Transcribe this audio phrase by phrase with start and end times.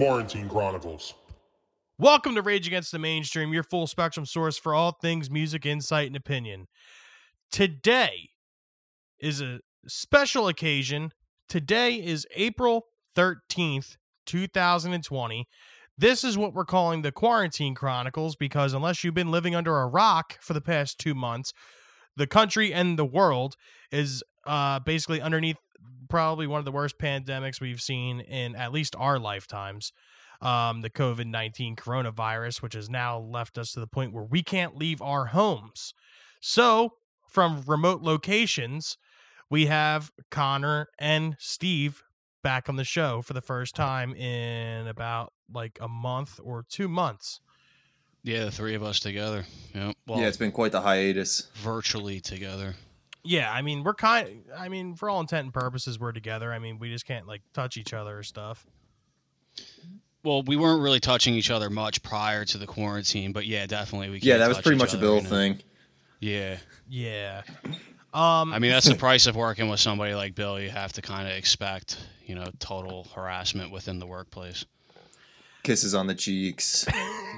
[0.00, 1.12] Quarantine Chronicles.
[1.98, 6.06] Welcome to Rage Against the Mainstream, your full spectrum source for all things music, insight,
[6.06, 6.68] and opinion.
[7.52, 8.30] Today
[9.18, 11.12] is a special occasion.
[11.50, 15.46] Today is April 13th, 2020.
[15.98, 19.86] This is what we're calling the Quarantine Chronicles because unless you've been living under a
[19.86, 21.52] rock for the past two months,
[22.16, 23.54] the country and the world
[23.92, 25.58] is uh, basically underneath
[26.10, 29.92] probably one of the worst pandemics we've seen in at least our lifetimes.
[30.42, 34.42] Um, the COVID 19 coronavirus, which has now left us to the point where we
[34.42, 35.92] can't leave our homes.
[36.40, 36.94] So,
[37.28, 38.96] from remote locations,
[39.50, 42.02] we have Connor and Steve
[42.42, 46.88] back on the show for the first time in about like a month or two
[46.88, 47.40] months.
[48.22, 49.44] Yeah, the three of us together.
[49.74, 49.92] Yeah.
[50.06, 51.48] Well, yeah, it's been quite the hiatus.
[51.54, 52.74] virtually together.
[53.22, 56.52] Yeah, I mean, we're kind I mean, for all intent and purposes, we're together.
[56.52, 58.66] I mean, we just can't like touch each other or stuff.
[60.22, 64.10] Well, we weren't really touching each other much prior to the quarantine, but yeah, definitely
[64.10, 64.18] we.
[64.18, 65.28] Yeah, can't that was touch pretty each much a Bill right now.
[65.28, 65.58] thing.
[66.20, 66.56] Yeah,
[66.88, 67.42] Yeah.
[68.12, 70.60] Um I mean that's the price of working with somebody like Bill.
[70.60, 74.64] You have to kind of expect, you know, total harassment within the workplace.
[75.62, 76.86] Kisses on the cheeks.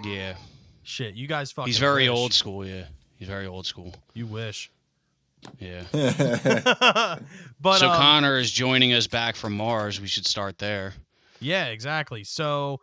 [0.05, 0.35] Yeah,
[0.83, 2.19] shit, you guys fucking he's very wish.
[2.19, 2.67] old school.
[2.67, 2.85] Yeah,
[3.19, 3.95] he's very old school.
[4.15, 4.71] You wish.
[5.59, 5.85] Yeah.
[7.61, 10.01] but so um, Connor is joining us back from Mars.
[10.01, 10.95] We should start there.
[11.41, 12.25] Yeah, exactly.
[12.25, 12.81] So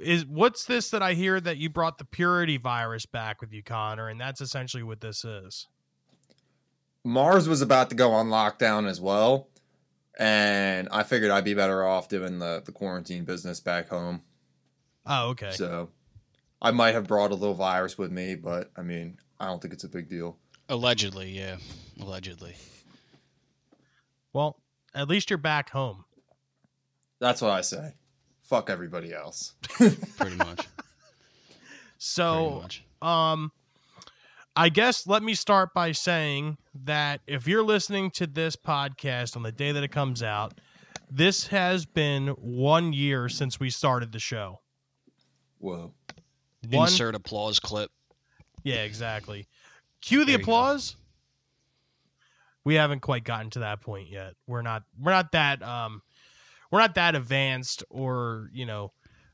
[0.00, 3.62] is what's this that I hear that you brought the purity virus back with you,
[3.62, 5.66] Connor, and that's essentially what this is.
[7.04, 9.48] Mars was about to go on lockdown as well,
[10.18, 14.22] and I figured I'd be better off doing the the quarantine business back home.
[15.06, 15.50] Oh, okay.
[15.50, 15.90] So
[16.62, 19.74] I might have brought a little virus with me, but I mean, I don't think
[19.74, 20.38] it's a big deal.
[20.68, 21.56] Allegedly, yeah,
[22.00, 22.54] allegedly.
[24.32, 24.56] well,
[24.94, 26.04] at least you're back home.
[27.20, 27.92] That's what I say.
[28.42, 29.54] Fuck everybody else.
[29.68, 30.56] Pretty much.
[30.56, 30.68] pretty
[31.98, 32.84] So, much.
[33.02, 33.52] um
[34.56, 39.42] I guess let me start by saying that if you're listening to this podcast on
[39.42, 40.54] the day that it comes out,
[41.10, 44.60] this has been 1 year since we started the show.
[45.58, 45.92] Whoa.
[46.70, 47.90] One Insert applause clip.
[48.62, 49.48] Yeah, exactly.
[50.04, 50.42] Cue the go.
[50.42, 50.96] applause.
[52.64, 54.34] We haven't quite gotten to that point yet.
[54.46, 56.02] We're not we're not that um
[56.70, 58.92] we're not that advanced or, you know,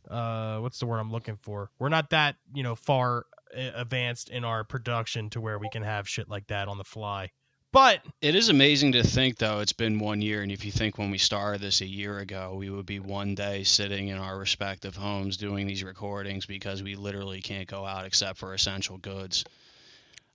[0.09, 1.71] uh what's the word I'm looking for?
[1.79, 3.27] We're not that, you know, far
[3.57, 6.85] uh, advanced in our production to where we can have shit like that on the
[6.85, 7.31] fly.
[7.73, 10.43] But It is amazing to think, though, it's been one year.
[10.43, 13.37] And if you think when we started this a year ago, we would be one
[13.37, 18.07] day sitting in our respective homes doing these recordings because we literally can't go out
[18.07, 19.45] except for essential goods.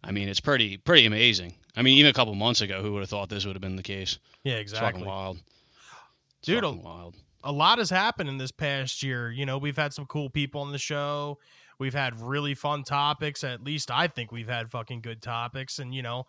[0.05, 1.53] I mean, it's pretty pretty amazing.
[1.75, 3.75] I mean, even a couple months ago, who would have thought this would have been
[3.75, 4.19] the case?
[4.43, 4.87] yeah, exactly.
[5.01, 5.37] fucking wild.
[6.39, 7.15] It's Dude, a- wild.
[7.43, 9.31] a lot has happened in this past year.
[9.31, 11.39] You know, we've had some cool people on the show.
[11.79, 13.43] We've had really fun topics.
[13.43, 15.79] At least I think we've had fucking good topics.
[15.79, 16.25] And, you know,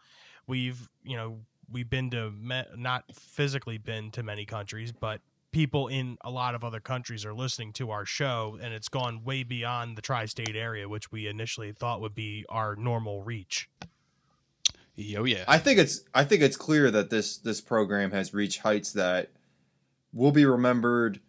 [0.48, 1.38] we've, you know,
[1.70, 5.20] we've been to, me- not physically been to many countries, but
[5.56, 8.58] people in a lot of other countries are listening to our show.
[8.60, 12.44] And it's gone way beyond the tri state area, which we initially thought would be
[12.50, 13.70] our normal reach.
[14.96, 15.44] Yo, yeah.
[15.48, 19.30] I think it's I think it's clear that this this program has reached heights that
[20.12, 21.20] will be remembered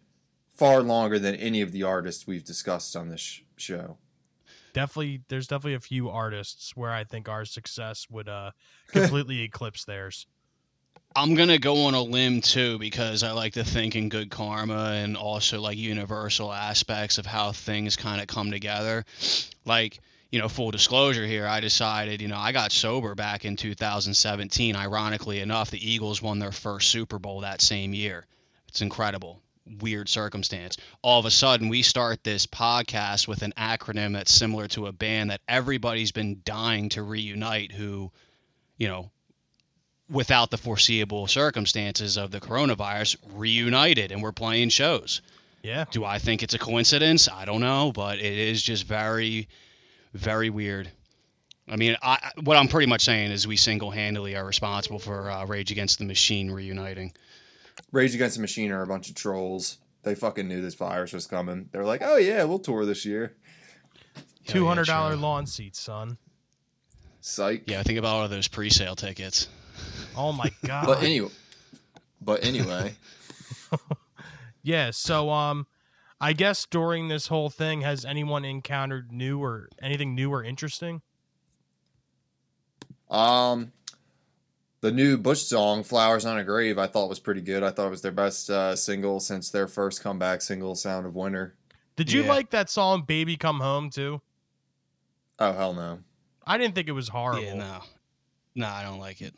[0.54, 3.96] far longer than any of the artists we've discussed on this sh- show.
[4.74, 8.50] Definitely, there's definitely a few artists where I think our success would uh,
[8.88, 10.26] completely eclipse theirs.
[11.16, 14.92] I'm gonna go on a limb too because I like to think in good karma
[14.92, 19.04] and also like universal aspects of how things kind of come together.
[19.64, 23.56] Like, you know, full disclosure here, I decided, you know, I got sober back in
[23.56, 24.76] 2017.
[24.76, 28.26] Ironically enough, the Eagles won their first Super Bowl that same year.
[28.68, 29.40] It's incredible.
[29.80, 30.76] Weird circumstance.
[31.02, 34.92] All of a sudden, we start this podcast with an acronym that's similar to a
[34.92, 38.12] band that everybody's been dying to reunite who,
[38.76, 39.10] you know,
[40.10, 45.20] without the foreseeable circumstances of the coronavirus, reunited and we're playing shows.
[45.62, 45.84] Yeah.
[45.90, 47.28] Do I think it's a coincidence?
[47.28, 49.48] I don't know, but it is just very,
[50.14, 50.90] very weird.
[51.70, 55.44] I mean, I, what I'm pretty much saying is we single-handedly are responsible for uh,
[55.44, 57.12] Rage Against the Machine reuniting.
[57.92, 59.76] Rage Against the Machine are a bunch of trolls.
[60.02, 61.68] They fucking knew this virus was coming.
[61.72, 63.36] They're like, "Oh yeah, we'll tour this year."
[64.46, 65.20] Two hundred dollar true.
[65.20, 66.16] lawn seats, son.
[67.20, 67.64] Psych.
[67.66, 69.48] Yeah, think about all of those pre-sale tickets.
[70.16, 70.86] Oh my god.
[70.86, 71.30] But anyway,
[72.20, 72.94] but anyway,
[74.62, 74.90] yeah.
[74.90, 75.66] So um,
[76.20, 81.02] I guess during this whole thing, has anyone encountered new or anything new or interesting?
[83.10, 83.72] um,
[84.80, 87.62] the new Bush song "Flowers on a Grave" I thought was pretty good.
[87.62, 91.14] I thought it was their best uh, single since their first comeback single, "Sound of
[91.14, 91.54] Winter."
[91.96, 92.28] Did you Yeah.
[92.28, 94.20] like that song "Baby Come Home" too?
[95.38, 96.00] Oh hell no!
[96.46, 97.42] I didn't think it was horrible.
[97.44, 97.80] Yeah, no,
[98.56, 99.34] no, I don't like it.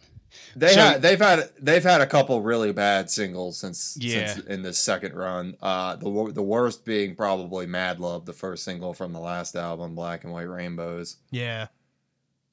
[0.57, 4.33] They So- had they've had they've had a couple really bad singles since Yeah.
[4.35, 5.57] since in the second run.
[5.63, 9.95] Uh, the the worst being probably "Mad Love," the first single from the last album,
[9.95, 11.67] "Black and White Rainbows." Yeah,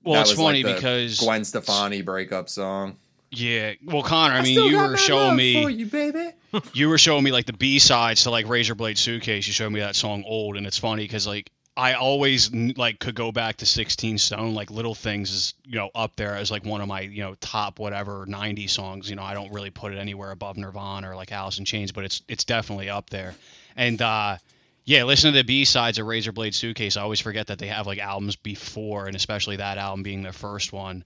[0.03, 2.97] Well, That it's was like funny the because Gwen Stefani breakup song.
[3.31, 3.73] yeah.
[3.83, 6.29] Well, Connor, I mean, you were showing me you, baby.
[6.73, 9.45] you were showing me like the B sides to like Razor Blade Suitcase.
[9.47, 13.13] You showed me that song "Old," and it's funny because like I always like could
[13.13, 14.55] go back to 16 Stone.
[14.55, 17.35] Like Little Things is you know up there as like one of my you know
[17.39, 19.09] top whatever 90 songs.
[19.09, 21.91] You know I don't really put it anywhere above Nirvana or like Alice in Chains,
[21.91, 23.35] but it's it's definitely up there.
[23.75, 24.37] And uh
[24.85, 26.95] yeah, listen to the B sides of Razor Blade Suitcase.
[26.95, 30.31] I always forget that they have like albums before, and especially that album being their
[30.31, 31.03] first one.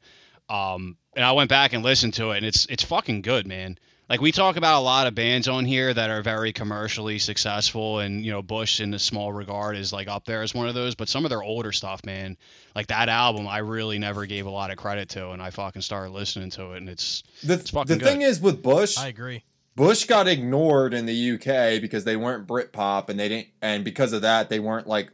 [0.48, 3.80] Um, and I went back and listened to it, and it's it's fucking good, man.
[4.12, 8.00] Like we talk about a lot of bands on here that are very commercially successful,
[8.00, 10.76] and you know Bush in a small regard is like up there as one of
[10.76, 10.96] those.
[10.96, 12.36] But some of their older stuff, man,
[12.76, 15.82] like that album, I really never gave a lot of credit to, and I fucking
[15.82, 18.26] started listening to it, and it's The, fucking the thing good.
[18.26, 19.46] is with Bush, I agree.
[19.78, 24.12] Bush got ignored in the UK because they weren't Britpop and they didn't and because
[24.12, 25.10] of that they weren't like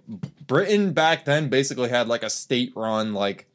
[0.48, 3.46] Britain back then basically had like a state run like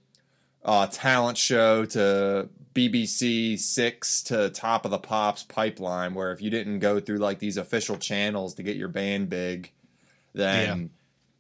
[0.65, 6.51] uh talent show to BBC 6 to Top of the Pops pipeline where if you
[6.51, 9.73] didn't go through like these official channels to get your band big
[10.33, 10.91] then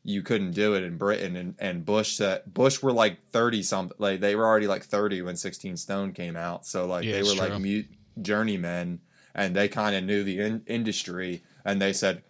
[0.05, 1.37] you couldn't do it in Britain.
[1.37, 5.23] And and Bush said Bush were like 30 something like they were already like 30
[5.23, 6.67] when 16 Stone came out.
[6.67, 7.87] So like Yeah, they were like mute
[8.21, 9.01] journeymen
[9.35, 12.23] and they kind of knew the in- industry and they said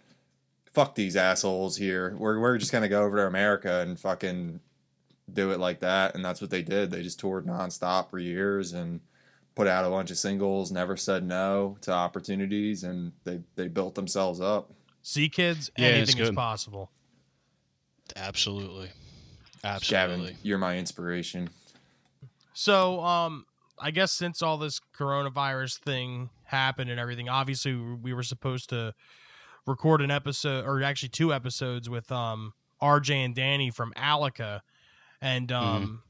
[0.71, 2.15] fuck these assholes here.
[2.17, 4.59] We're we're just going to go over to America and fucking
[5.31, 6.91] do it like that and that's what they did.
[6.91, 8.99] They just toured nonstop for years and
[9.55, 13.95] put out a bunch of singles never said no to opportunities and they they built
[13.95, 14.71] themselves up.
[15.01, 16.89] See, kids, Yeah, anything is possible.
[18.15, 18.89] absolutely,
[19.61, 19.71] Gavin
[20.19, 20.37] absolutely.
[20.43, 21.49] you're my inspiration.
[22.53, 23.45] So, um,
[23.79, 28.93] I guess since all this coronavirus thing happened and everything, obviously we were supposed to
[29.65, 34.61] record an episode, or actually two episodes with um RJ and Danny from Alica,
[35.23, 36.03] and um.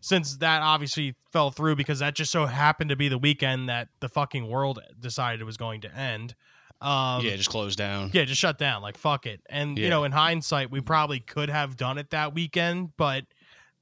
[0.00, 3.88] Since that obviously fell through because that just so happened to be the weekend that
[4.00, 6.34] the fucking world decided it was going to end.
[6.82, 8.10] Um, yeah, just closed down.
[8.12, 8.82] yeah, just shut down.
[8.82, 9.40] Like fuck it.
[9.48, 13.24] And you know, in hindsight, we probably could have done it that weekend, but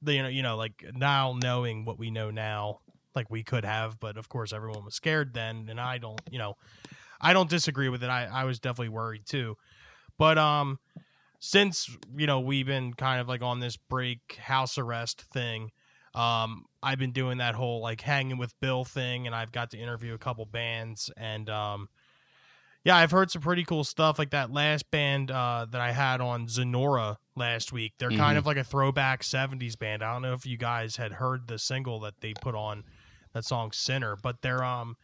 [0.01, 2.79] the, you know, you know, like now knowing what we know now,
[3.15, 6.39] like we could have, but of course everyone was scared then, and I don't, you
[6.39, 6.55] know,
[7.19, 8.09] I don't disagree with it.
[8.09, 9.57] I I was definitely worried too,
[10.17, 10.79] but um,
[11.45, 15.71] since you know we've been kind of like on this break house arrest thing.
[16.15, 19.77] Um, I've been doing that whole like hanging with Bill thing, and I've got to
[19.77, 21.89] interview a couple bands, and um,
[22.85, 24.17] yeah, I've heard some pretty cool stuff.
[24.17, 27.93] Like that last band uh, that I had on Zenora last week.
[27.97, 28.39] They're kind Mhm.
[28.39, 30.01] of like a throwback '70s band.
[30.01, 32.85] I don't know if you guys had heard the single that they put on
[33.33, 34.95] that song "Sinner," but they're um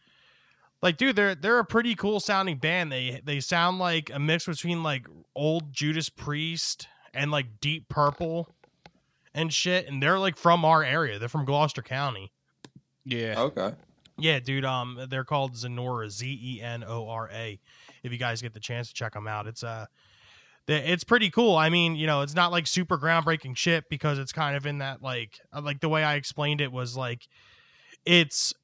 [0.82, 2.90] like dude, they're they're a pretty cool sounding band.
[2.90, 8.54] They they sound like a mix between like old Judas Priest and like Deep Purple
[9.34, 9.86] and shit.
[9.86, 11.18] And they're like from our area.
[11.18, 12.32] They're from Gloucester County.
[13.04, 13.72] Yeah, okay
[14.18, 14.64] Yeah, dude.
[14.64, 17.58] Um, they're called Zenora, Z E N O R A.
[18.02, 19.86] If you guys get the chance to check them out, it's uh,
[20.68, 21.56] it's pretty cool.
[21.56, 24.78] I mean, you know, it's not like super groundbreaking shit because it's kind of in
[24.78, 27.26] that like, uh, like the way I explained it was like,
[28.04, 28.54] it's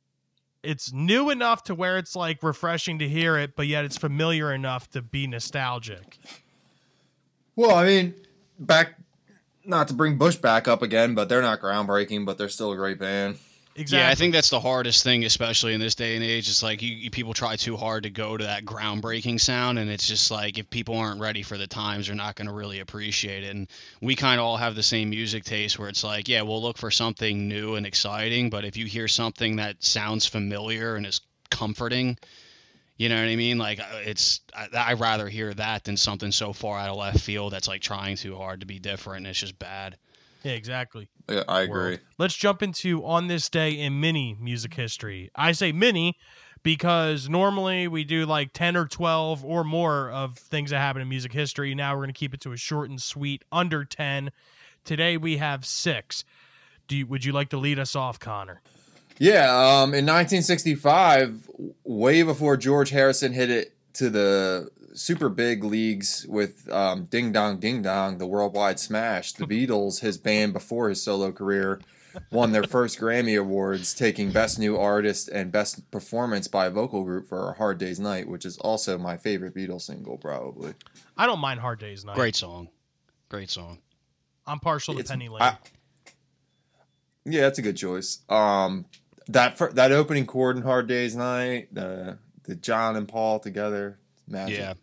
[0.66, 4.52] it's new enough to where it's like refreshing to hear it, but yet it's familiar
[4.52, 6.18] enough to be nostalgic.
[7.54, 8.14] Well, I mean,
[8.58, 8.96] back
[9.64, 12.76] not to bring Bush back up again, but they're not groundbreaking, but they're still a
[12.76, 13.38] great band.
[13.78, 13.98] Exactly.
[13.98, 16.48] Yeah, I think that's the hardest thing, especially in this day and age.
[16.48, 19.90] It's like you, you people try too hard to go to that groundbreaking sound, and
[19.90, 22.80] it's just like if people aren't ready for the times, they're not going to really
[22.80, 23.54] appreciate it.
[23.54, 23.68] And
[24.00, 26.78] we kind of all have the same music taste, where it's like, yeah, we'll look
[26.78, 31.20] for something new and exciting, but if you hear something that sounds familiar and is
[31.50, 32.16] comforting,
[32.96, 33.58] you know what I mean?
[33.58, 37.20] Like uh, it's, I, I'd rather hear that than something so far out of left
[37.20, 39.18] field that's like trying too hard to be different.
[39.18, 39.98] And it's just bad.
[40.46, 41.08] Yeah, exactly.
[41.28, 41.70] Yeah, I world.
[41.70, 41.98] agree.
[42.18, 45.28] Let's jump into on this day in mini music history.
[45.34, 46.16] I say mini
[46.62, 51.08] because normally we do like 10 or 12 or more of things that happen in
[51.08, 51.74] music history.
[51.74, 54.30] Now we're going to keep it to a short and sweet under 10.
[54.84, 56.24] Today we have 6.
[56.86, 58.62] Do you, would you like to lead us off, Connor?
[59.18, 61.50] Yeah, um, in 1965,
[61.82, 67.58] way before George Harrison hit it to the super big leagues with um, Ding Dong
[67.60, 71.80] Ding Dong, the worldwide smash, the Beatles, his band before his solo career,
[72.32, 77.04] won their first Grammy awards, taking Best New Artist and Best Performance by a Vocal
[77.04, 80.72] Group for "A Hard Day's Night," which is also my favorite Beatles single, probably.
[81.16, 82.16] I don't mind Hard Day's Night.
[82.16, 82.68] Great song.
[83.28, 83.78] Great song.
[84.46, 85.42] I'm partial to It's- Penny Lane.
[85.42, 85.58] I-
[87.24, 88.20] yeah, that's a good choice.
[88.28, 88.86] Um,
[89.28, 93.98] that fir- that opening chord in "Hard Day's Night," the the John and Paul together,
[94.28, 94.58] magic.
[94.58, 94.74] Yeah.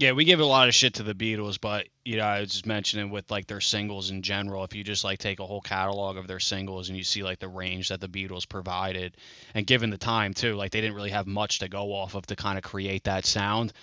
[0.00, 2.52] Yeah, we give a lot of shit to the Beatles, but you know, I was
[2.52, 5.60] just mentioning with like their singles in general, if you just like take a whole
[5.60, 9.18] catalog of their singles and you see like the range that the Beatles provided,
[9.52, 12.24] and given the time too, like they didn't really have much to go off of
[12.28, 13.74] to kind of create that sound.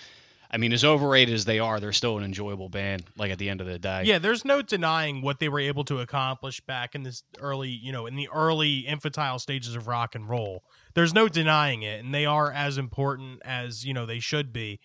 [0.50, 3.04] I mean, as overrated as they are, they're still an enjoyable band.
[3.16, 4.06] Like at the end of the day.
[4.06, 7.92] yeah, there's no denying what they were able to accomplish back in this early, you
[7.92, 10.64] know, in the early infantile stages of rock and roll.
[10.96, 14.80] There's no denying it, and they are as important as you know they should be.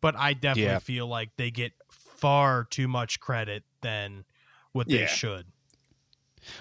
[0.00, 0.78] But I definitely Yeah.
[0.78, 4.24] feel like they get far too much credit than
[4.72, 5.06] what they Yeah.
[5.06, 5.46] should.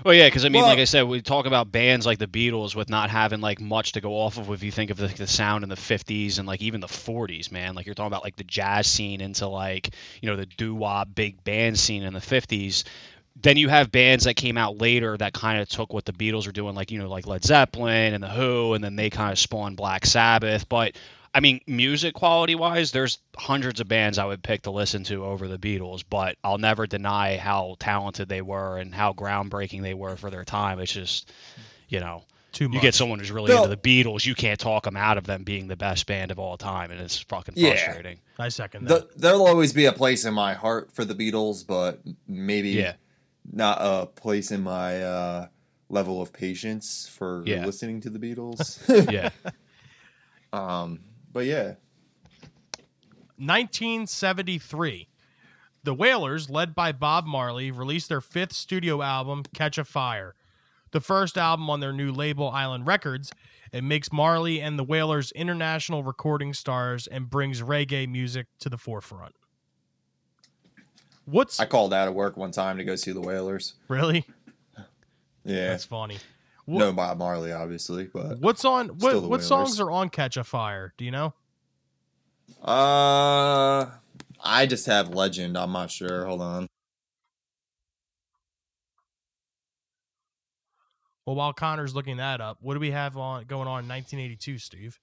[0.03, 2.27] Well, yeah, because I mean, Well- like I said, we talk about bands like the
[2.27, 4.49] Beatles with not having like much to go off of.
[4.51, 7.51] If you think of the, the sound in the '50s and like even the '40s,
[7.51, 9.91] man, like you're talking about like the jazz scene into like
[10.21, 12.83] you know the doo wop big band scene in the '50s.
[13.39, 16.47] Then you have bands that came out later that kind of took what the Beatles
[16.47, 19.31] were doing, like you know, like Led Zeppelin and the Who, and then they kind
[19.31, 20.67] of spawned Black Sabbath.
[20.67, 20.97] But
[21.37, 25.23] I mean, music quality wise, there's hundreds of bands I would pick to listen to
[25.23, 29.93] over the Beatles, but I'll never deny how talented they were and how groundbreaking they
[29.93, 30.79] were for their time.
[30.79, 31.31] It's just,
[31.89, 32.73] you know, Too much.
[32.73, 35.25] you get someone who's really Bill- into the Beatles, you can't talk them out of
[35.25, 37.75] them being the best band of all time, and it's fucking Yeah.
[37.75, 38.17] frustrating.
[38.39, 39.11] I second that.
[39.11, 42.93] The, there'll always be a place in my heart for the Beatles, but maybe Yeah.
[43.53, 45.47] not a place in my uh,
[45.87, 47.63] level of patience for Yeah.
[47.63, 48.81] listening to the Beatles.
[49.13, 49.29] Yeah.
[50.51, 51.75] um, but yeah,
[53.37, 55.07] 1973.
[55.83, 60.35] The Wailers, led by Bob Marley, released their fifth studio album, Catch a Fire.
[60.91, 63.31] The first album on their new label, Island Records.
[63.71, 68.77] It makes Marley and the Wailers international recording stars and brings reggae music to the
[68.77, 69.35] forefront.
[71.25, 73.75] What's I called out of work one time to go see the Wailers.
[73.87, 74.25] really?
[75.45, 76.17] Yeah, That's funny.
[76.67, 80.09] Wha- no Bob Marley, obviously, but What's on what Still the what songs are on
[80.09, 80.93] Catch a Fire?
[80.97, 81.33] Do you know?
[82.63, 83.89] uh,
[84.43, 85.57] I just have Legend.
[85.57, 86.25] I'm not sure.
[86.25, 86.67] Hold on.
[91.25, 94.57] Well, while Connor's looking that up, what do we have on going on in 1982,
[94.59, 94.99] Steve?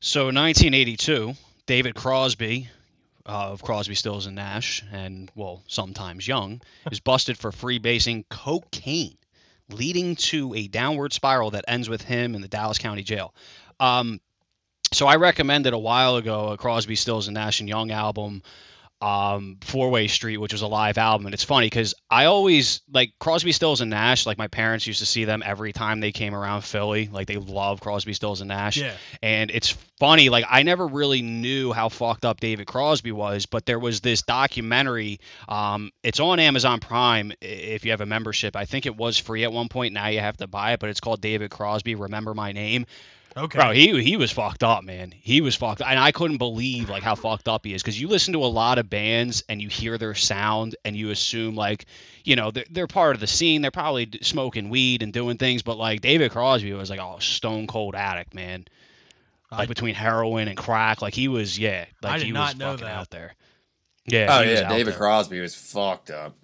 [0.00, 1.32] So 1982,
[1.66, 2.68] David Crosby
[3.26, 6.60] uh, of Crosby, Stills and Nash, and well, sometimes Young,
[6.92, 9.16] is busted for freebasing cocaine,
[9.70, 13.34] leading to a downward spiral that ends with him in the Dallas County Jail.
[13.80, 14.20] Um,
[14.92, 18.42] so I recommended a while ago a Crosby, Stills and Nash and Young album,
[19.04, 22.80] um, Four Way Street, which was a live album, and it's funny because I always
[22.90, 24.24] like Crosby, Stills and Nash.
[24.24, 27.10] Like my parents used to see them every time they came around Philly.
[27.12, 28.78] Like they love Crosby, Stills and Nash.
[28.78, 28.94] Yeah.
[29.22, 33.66] And it's funny, like I never really knew how fucked up David Crosby was, but
[33.66, 35.20] there was this documentary.
[35.50, 38.56] Um, it's on Amazon Prime if you have a membership.
[38.56, 39.92] I think it was free at one point.
[39.92, 41.94] Now you have to buy it, but it's called David Crosby.
[41.94, 42.86] Remember my name,
[43.36, 43.58] Okay.
[43.58, 43.72] bro.
[43.72, 45.12] He he was fucked up, man.
[45.12, 45.88] He was fucked, up.
[45.90, 48.46] and I couldn't believe like how fucked up he is because you listen to a
[48.46, 51.86] lot of bands and you hear their sound and you assume like
[52.24, 53.62] you know they're, they're part of the scene.
[53.62, 57.66] They're probably smoking weed and doing things, but like David Crosby was like a stone
[57.66, 58.66] cold addict, man
[59.50, 61.02] like I- between heroin and crack.
[61.02, 62.96] Like he was, yeah, like I did he not was know fucking that.
[62.96, 63.34] out there.
[64.06, 64.26] Yeah.
[64.30, 64.98] Oh yeah, David there.
[64.98, 66.34] Crosby was fucked up.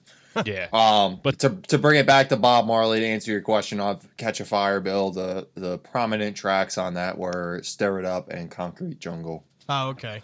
[0.45, 0.69] Yeah.
[0.73, 3.81] Um, But- but to to bring it back to Bob Marley to answer your question
[3.81, 8.31] on Catch a Fire, Bill, the the prominent tracks on that were "Stir It Up"
[8.31, 10.23] and "Concrete Jungle." Oh, okay.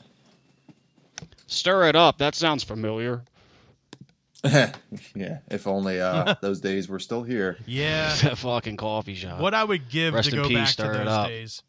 [1.49, 2.19] Stir it up.
[2.19, 3.23] That sounds familiar.
[4.45, 7.57] yeah, if only uh, those days were still here.
[7.67, 8.15] Yeah.
[8.23, 9.41] that fucking coffee shop.
[9.41, 11.29] What I would give Rest to go peace, back to stir it those up.
[11.29, 11.63] days.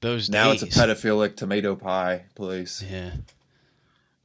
[0.00, 0.62] Those Now days.
[0.62, 2.82] it's a pedophilic tomato pie place.
[2.86, 3.12] Yeah.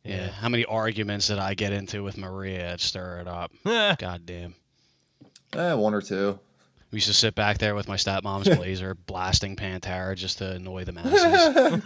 [0.04, 0.16] Yeah.
[0.18, 0.28] Yeah.
[0.30, 3.52] How many arguments did I get into with Maria at Stir It Up?
[3.64, 4.56] God damn.
[5.54, 6.40] Eh, one or two.
[6.92, 10.84] We used to sit back there with my stepmom's blazer, blasting Pantera just to annoy
[10.84, 11.14] the masses.
[11.24, 11.80] yeah,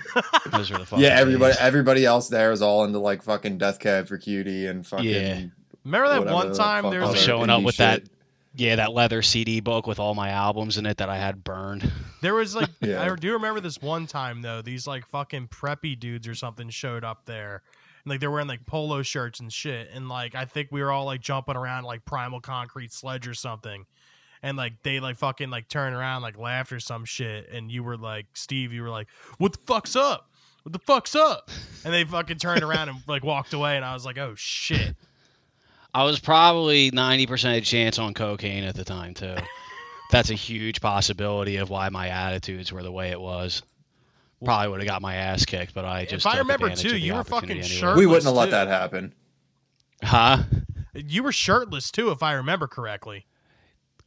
[0.51, 1.62] Those were the fucking everybody days.
[1.62, 5.05] everybody else there is all into like fucking Death Cab for Cutie and fucking.
[5.05, 5.41] Yeah.
[5.84, 8.01] Remember that one time fuck there was other a, showing up indie with that.
[8.55, 11.91] Yeah, that leather CD book with all my albums in it that I had burned.
[12.22, 13.03] there was like Yeah.
[13.03, 17.03] I do remember this one time though these like fucking preppy dudes or something showed
[17.03, 17.62] up there.
[18.05, 20.91] And, like they're wearing like polo shirts and shit and like I think we were
[20.91, 23.85] all like jumping around like primal concrete sledge or something.
[24.41, 27.83] And like they like fucking like turned around like laughed or some shit and you
[27.83, 29.07] were like Steve you were like
[29.39, 30.29] what the fuck's up?
[30.63, 31.50] What the fuck's up?
[31.83, 34.95] And they fucking turned around and like walked away and I was like oh shit.
[35.95, 39.38] I was probably 90% chance on cocaine at the time, too.
[40.12, 43.62] That's a huge possibility of why my attitudes were the way it was.
[44.44, 46.13] Probably would have got my ass kicked, but I just.
[46.13, 46.36] If just.
[46.36, 47.68] I remember, too, you were fucking anyway.
[47.68, 48.51] sure- we wouldn't have let too.
[48.51, 49.13] that happen.
[50.04, 50.44] Huh?
[50.94, 53.25] You were shirtless too, if I remember correctly.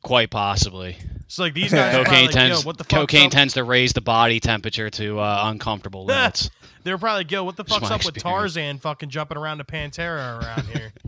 [0.03, 0.97] Quite possibly.
[1.27, 2.63] So like these guys, Cocaine like, tends.
[2.63, 3.33] Yo, what the fuck's cocaine up?
[3.33, 6.51] tends to raise the body temperature to uh, uncomfortable limits.
[6.85, 8.17] They were probably like, yo, what the fuck's my up with.
[8.17, 10.93] Tarzan fucking jumping around to Pantera around here?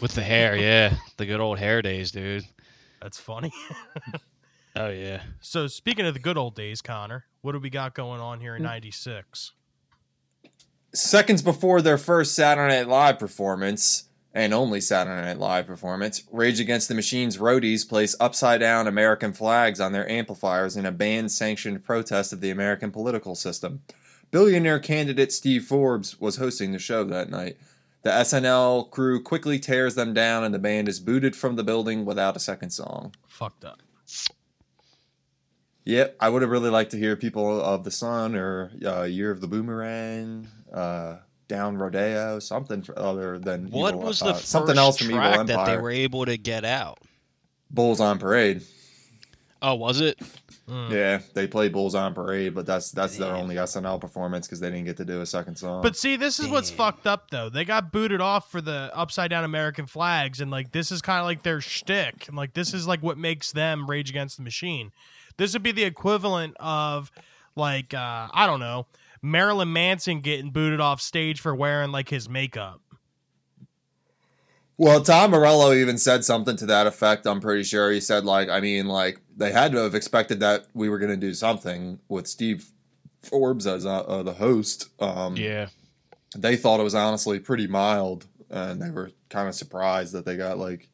[0.00, 2.44] With the hair, yeah, the good old hair days, dude.
[3.02, 3.52] That's funny.
[4.82, 5.22] Oh yeah.
[5.40, 8.42] So speaking of the good old days, Connor, what do we got going on Hmm.
[8.42, 9.52] here in '96?
[10.94, 16.60] Seconds before their first Saturday Night Live performance, and only Saturday Night Live performance, Rage
[16.60, 21.30] Against the Machine's roadies place upside down American flags on their amplifiers in a band
[21.30, 23.82] sanctioned protest of the American political system.
[24.30, 27.56] Billionaire candidate Steve Forbes was hosting the show that night.
[28.02, 32.04] The SNL crew quickly tears them down, and the band is booted from the building
[32.04, 33.14] without a second song.
[33.28, 33.82] Fucked up.
[35.90, 39.30] Yep, I would have really liked to hear people of the Sun or uh, Year
[39.32, 41.16] of the Boomerang, uh,
[41.48, 45.08] Down Rodeo, something for- other than What Evil- was the uh, first something else from
[45.08, 45.56] Evil track Empire.
[45.56, 46.98] that they were able to get out?
[47.70, 48.62] Bulls on Parade.
[49.62, 50.18] Oh, was it?
[50.68, 50.90] Mm.
[50.92, 54.70] Yeah, they played Bulls on Parade, but that's that's their only SNL performance because they
[54.70, 55.82] didn't get to do a second song.
[55.82, 57.48] But see, this is what's fucked up though.
[57.48, 61.18] They got booted off for the upside down American flags, and like this is kind
[61.18, 64.44] of like their shtick, and like this is like what makes them Rage Against the
[64.44, 64.92] Machine.
[65.40, 67.10] This would be the equivalent of
[67.56, 68.86] like uh, I don't know
[69.22, 72.82] Marilyn Manson getting booted off stage for wearing like his makeup.
[74.76, 77.26] Well, Tom Morello even said something to that effect.
[77.26, 80.66] I'm pretty sure he said like, I mean, like they had to have expected that
[80.74, 82.70] we were going to do something with Steve
[83.22, 84.88] Forbes as uh, uh, the host.
[85.00, 85.68] Um, Yeah.
[86.36, 90.36] they thought it was honestly pretty mild, and they were kind of surprised that they
[90.36, 90.88] got like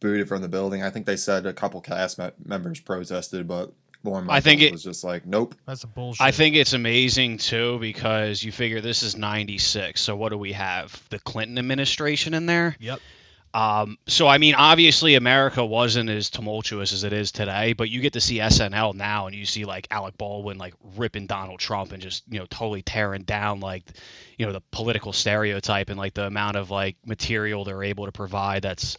[0.00, 0.82] booted from the building.
[0.82, 3.72] I think they said a couple cast me- members protested, but
[4.04, 5.54] Lorne I think it- was just like, nope.
[5.66, 6.20] That's a bullshit.
[6.20, 10.00] I think it's amazing too because you figure this is 96.
[10.00, 11.02] So what do we have?
[11.10, 12.76] The Clinton administration in there?
[12.80, 13.00] Yep.
[13.54, 18.00] Um, so I mean, obviously America wasn't as tumultuous as it is today, but you
[18.00, 21.92] get to see SNL now, and you see like Alec Baldwin like ripping Donald Trump
[21.92, 23.84] and just you know totally tearing down like
[24.38, 28.12] you know the political stereotype and like the amount of like material they're able to
[28.12, 28.96] provide that's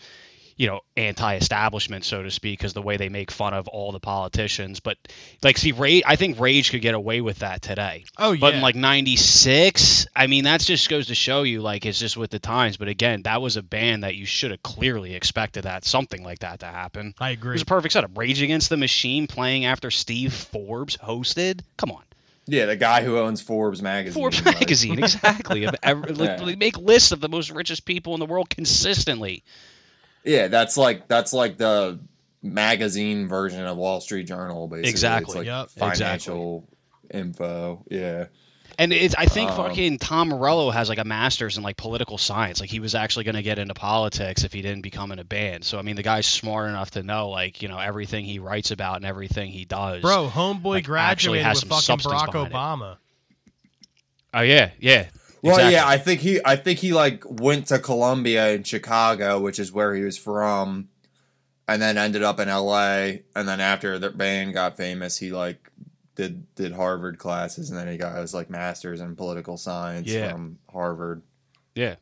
[0.55, 3.99] you know anti-establishment so to speak because the way they make fun of all the
[3.99, 4.79] politicians.
[4.79, 4.97] But
[5.43, 8.05] like see rage i think rage could get away with that today.
[8.17, 8.39] Oh yeah.
[8.39, 12.17] but in like 96 i mean that just goes to show you like it's just
[12.17, 12.77] with the times.
[12.77, 16.39] But again that was a band that you should have clearly expected that something like
[16.39, 17.13] that to happen.
[17.19, 17.51] I agree.
[17.51, 18.17] It was a perfect setup.
[18.17, 21.61] Rage against the machine playing after steve forbes hosted?
[21.77, 22.03] Come on.
[22.45, 24.21] Yeah, the guy who owns Forbes magazine.
[24.21, 25.63] forbes like- magazine exactly.
[25.63, 26.45] Of every, like, Yeah.
[26.45, 29.43] they make lists of the most richest people in the world consistently
[30.25, 31.99] Yeah, that's like that's like the
[32.41, 34.89] magazine version of Wall Street Journal, basically.
[34.89, 35.31] Exactly.
[35.31, 35.69] It's like Yep.
[35.97, 36.67] financial
[37.11, 37.83] info.
[37.89, 38.25] Yeah.
[38.79, 42.17] And it's I think Um, fucking Tom Morello has like a master's in like political
[42.17, 42.59] science.
[42.59, 45.23] Like he was actually going to get into politics if he didn't become in a
[45.23, 45.63] band.
[45.63, 48.71] So I mean the guy's smart enough to know like, you know, everything he writes
[48.71, 50.01] about and everything he does.
[50.01, 52.53] Bro, homeboy like, graduated has with fucking Barack behind it.
[52.53, 52.97] Obama.
[54.33, 55.05] Oh yeah, yeah.
[55.43, 55.73] Well, exactly.
[55.73, 59.71] yeah, I think he I think he like went to Columbia in Chicago, which is
[59.71, 60.87] where he was from,
[61.67, 63.19] and then ended up in LA.
[63.35, 65.69] And then after the band got famous, he like
[66.15, 70.31] did did Harvard classes, and then he got his like master's in political science Yeah.
[70.31, 71.21] from Harvard.
[71.75, 71.95] Yeah.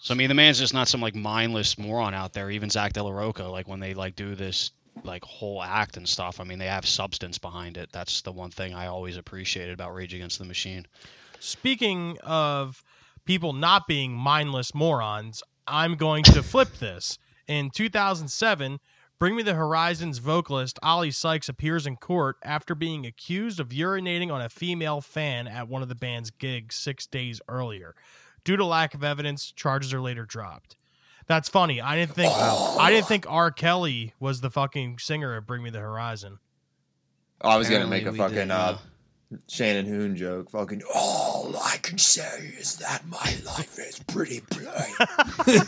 [0.00, 2.50] So I mean, the man's just not some like mindless moron out there.
[2.50, 4.72] Even Zack De La Rocha, like when they like do this
[5.04, 6.40] like whole act and stuff.
[6.40, 7.90] I mean, they have substance behind it.
[7.92, 10.86] That's the one thing I always appreciated about Rage Against the Machine.
[11.40, 12.82] Speaking of
[13.24, 17.18] people not being mindless morons, I'm going to flip this.
[17.48, 18.78] In 2007,
[19.18, 24.30] Bring Me the Horizon's vocalist Oli Sykes appears in court after being accused of urinating
[24.30, 27.94] on a female fan at one of the band's gigs six days earlier.
[28.44, 30.76] Due to lack of evidence, charges are later dropped.
[31.26, 31.80] That's funny.
[31.80, 33.50] I didn't think I didn't think R.
[33.50, 36.38] Kelly was the fucking singer of Bring Me the Horizon.
[37.40, 38.78] I was gonna make a fucking did, uh, yeah.
[39.48, 40.50] Shannon Hoon joke.
[40.50, 45.46] Fucking all I can say is that my life is pretty plain.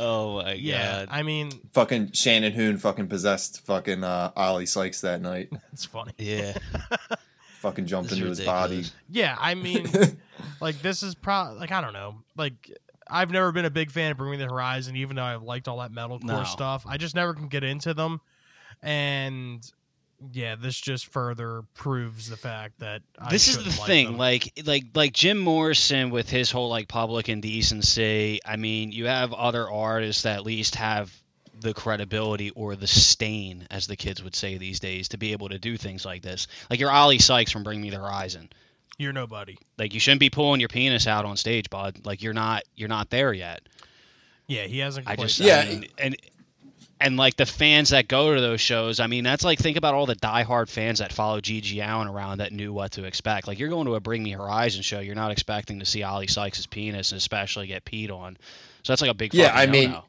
[0.00, 0.58] Oh my god.
[0.58, 1.08] Yeah, god.
[1.10, 5.48] I mean, fucking Shannon Hoon fucking possessed fucking uh, Oli Sykes that night.
[5.72, 6.12] it's funny.
[6.18, 6.56] Yeah.
[7.58, 8.84] Fucking jumped This into his body.
[9.10, 9.88] Yeah, I mean,
[10.60, 12.14] like this is pro like I don't know.
[12.36, 12.70] Like
[13.10, 15.66] I've never been a big fan of Bring Me the Horizon, even though I've liked
[15.66, 16.44] all that metalcore No.
[16.44, 16.84] stuff.
[16.86, 18.20] I just never can get into them,
[18.80, 19.68] and
[20.32, 24.16] yeah, this just further proves the fact that I this is the like thing them.
[24.18, 29.32] like like like jim morrison with his whole like public indecency i mean you have
[29.32, 31.12] other artists that at least have
[31.60, 35.48] the credibility or the stain as the kids would say these days to be able
[35.48, 38.48] to do things like this like your oli sykes from bring me the horizon
[38.96, 39.56] you're nobody.
[39.78, 42.88] like you shouldn't be pulling your penis out on stage bud like you're not you're
[42.88, 43.60] not there yet
[44.48, 45.06] Yeah, he hasn't.
[45.08, 45.60] i just Yeah.
[45.60, 46.16] I mean, and
[47.00, 49.94] and like the fans that go to those shows, I mean, that's like think about
[49.94, 53.46] all the diehard fans that follow GG Allin around that knew what to expect.
[53.46, 56.26] Like you're going to a Bring Me Horizon show, you're not expecting to see Oli
[56.26, 58.36] Sykes' penis and especially get peed on.
[58.82, 60.04] So that's like a big Yeah, I mean, no-no.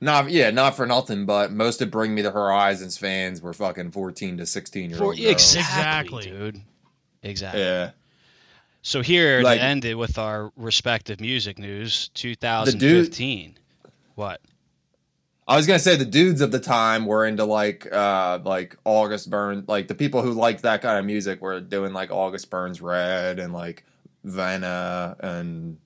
[0.00, 3.90] Not yeah, not for nothing, but most of Bring Me the Horizons fans were fucking
[3.90, 6.24] fourteen to sixteen year old exactly, Exactly.
[6.24, 6.60] dude.
[7.24, 7.60] Exactly.
[7.62, 7.90] Yeah.
[8.82, 13.58] So here Like- to end it with our respective music news, 2015.
[14.14, 14.40] what?
[15.48, 19.30] I was gonna say the dudes of the time were into like uh like August
[19.30, 22.82] Burns like the people who liked that kind of music were doing like August Burns
[22.82, 23.84] Red and like
[24.24, 25.78] Vanna and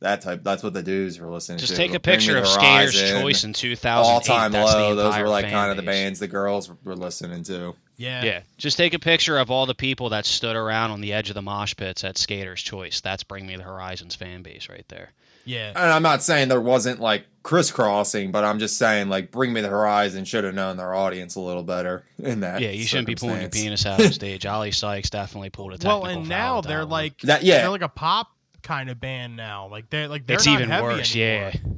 [0.00, 1.76] that type that's what the dudes were listening Just to.
[1.76, 4.12] Just take a Bring picture of Skater's Choice in 2000.
[4.12, 4.94] All time That's the low.
[4.96, 7.74] Those entire were like kind of the bands the girls were listening to.
[7.96, 8.24] Yeah.
[8.24, 11.30] Yeah, just take a picture of all the people that stood around on the edge
[11.30, 13.00] of the mosh pits at Skater's Choice.
[13.00, 15.12] That's Bring Me the Horizons fan base right there.
[15.44, 15.68] Yeah.
[15.68, 19.60] And I'm not saying there wasn't like crisscrossing, but I'm just saying like Bring Me
[19.60, 22.60] the Horizon should have known their audience a little better in that.
[22.60, 23.82] yeah, you shouldn't be pulling your circumstance.
[23.82, 24.46] penis out on stage.
[24.46, 26.88] Oli Sykes definitely pulled a technical Well, and foul now with they're one.
[26.88, 28.28] like That yeah, they're like a pop
[28.62, 29.68] kind of band now.
[29.68, 31.14] Like they're like they're it's not even heavy worse.
[31.14, 31.50] anymore.
[31.54, 31.70] Yeah,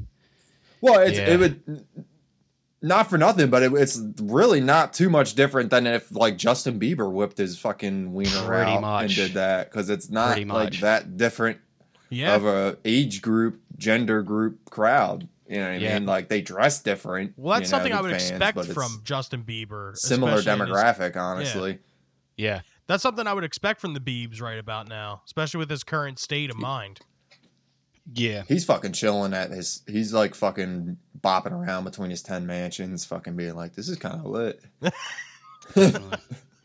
[0.81, 1.31] Well, it's, Yeah.
[1.31, 1.85] it would
[2.83, 6.79] not for nothing, but it, it's really not too much different than if like Justin
[6.79, 9.05] Bieber whipped his fucking wiener Pretty out much.
[9.07, 11.59] and did that because it's not like that different
[12.11, 12.35] Yeah.
[12.35, 15.29] of a age group, gender group crowd.
[15.49, 15.99] You know what I Yeah.
[15.99, 16.07] mean?
[16.07, 17.35] Like they dress different.
[17.37, 19.97] well, that's you know, something I would fans, expect from Justin Bieber.
[19.97, 21.79] similar especially in his- demographic, honestly.
[22.37, 22.61] yeah.
[22.89, 26.19] That's something I would expect from the Biebs right about now, especially with his current
[26.21, 27.01] state of mind.
[28.15, 28.43] Yeah.
[28.47, 29.83] He's fucking chilling at his.
[29.89, 34.15] He's like fucking bopping around between his ten mansions, fucking being like, "This is kind
[34.21, 34.63] of lit."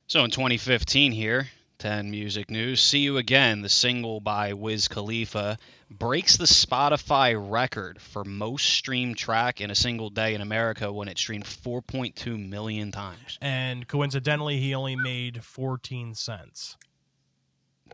[0.07, 1.47] So in 2015 here,
[1.81, 2.79] 10 music news.
[2.79, 5.57] See You Again, the single by Wiz Khalifa,
[5.89, 11.07] breaks the Spotify record for most streamed track in a single day in America when
[11.07, 13.39] it streamed 4.2 million times.
[13.41, 16.77] And coincidentally, he only made 14 cents.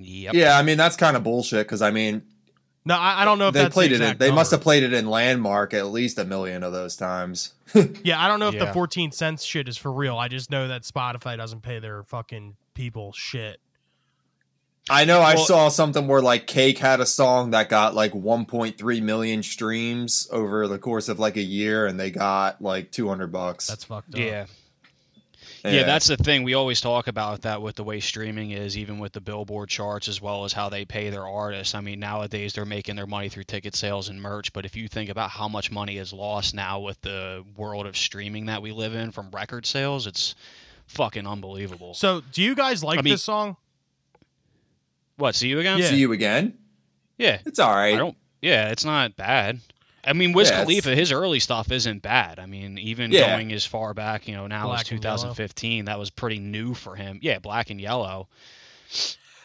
[0.01, 0.33] Yep.
[0.33, 2.23] Yeah, I mean that's kind of bullshit because I mean
[2.83, 3.97] No, I, I don't know if they that's played the it.
[3.97, 6.97] In, exact they must have played it in Landmark at least a million of those
[6.97, 7.53] times.
[8.03, 10.17] Yeah, I don't know if the 14 cents shit is for real.
[10.17, 13.59] I just know that Spotify doesn't pay their fucking people shit.
[14.89, 18.13] I know I Well- saw something where like Cake had a song that got like
[18.13, 23.27] 1.3 million streams over the course of like a year, and they got like 200
[23.31, 23.67] bucks.
[23.67, 24.19] That's fucked up.
[24.19, 24.45] Yeah.
[25.65, 26.43] Yeah, that's the thing.
[26.43, 30.07] We always talk about that with the way streaming is, even with the Billboard charts,
[30.07, 31.75] as well as how they pay their artists.
[31.75, 34.53] I mean, nowadays they're making their money through ticket sales and merch.
[34.53, 37.97] But if you think about how much money is lost now with the world of
[37.97, 40.35] streaming that we live in from record sales, it's
[40.85, 41.93] fucking unbelievable.
[41.95, 43.57] So, do you guys like I mean- this song?
[45.17, 45.35] What?
[45.35, 45.79] See you again?
[45.79, 45.89] Yeah.
[45.89, 46.57] See you again.
[47.17, 47.39] Yeah.
[47.45, 47.95] It's all right.
[47.95, 48.15] I don't.
[48.41, 49.59] Yeah, it's not bad.
[50.03, 52.39] I mean, Wiz Yeah, Khalifa, his early stuff isn't bad.
[52.39, 53.35] I mean, even Yeah.
[53.35, 55.17] going as far back, you know, now Black it's and Yellow.
[55.17, 55.85] 2015.
[55.85, 57.19] That was pretty new for him.
[57.21, 58.29] Yeah, Black and Yellow.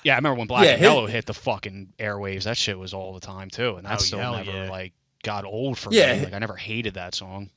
[0.05, 2.45] Yeah, I remember when Black Yeah, and his- Yellow hit the fucking airwaves.
[2.45, 4.71] That shit was all the time too, and that Oh, still hell never yeah.
[4.71, 4.93] like
[5.25, 6.17] got old for Yeah.
[6.19, 6.25] me.
[6.27, 7.51] Like I never hated that song.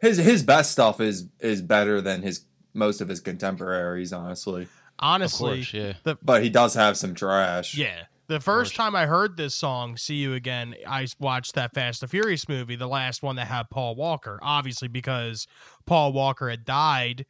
[0.00, 2.40] His his best stuff is is better than his
[2.72, 4.66] most of his contemporaries, honestly.
[4.98, 6.14] Of Honestly, course, yeah.
[6.22, 7.76] But he does have some trash.
[7.76, 8.04] yeah.
[8.26, 12.10] The first time I heard this song, "See You Again," I watched that Fast and
[12.10, 14.38] Furious movie, the last one that had Paul Walker.
[14.40, 15.46] Obviously, because
[15.84, 17.26] Paul Walker had died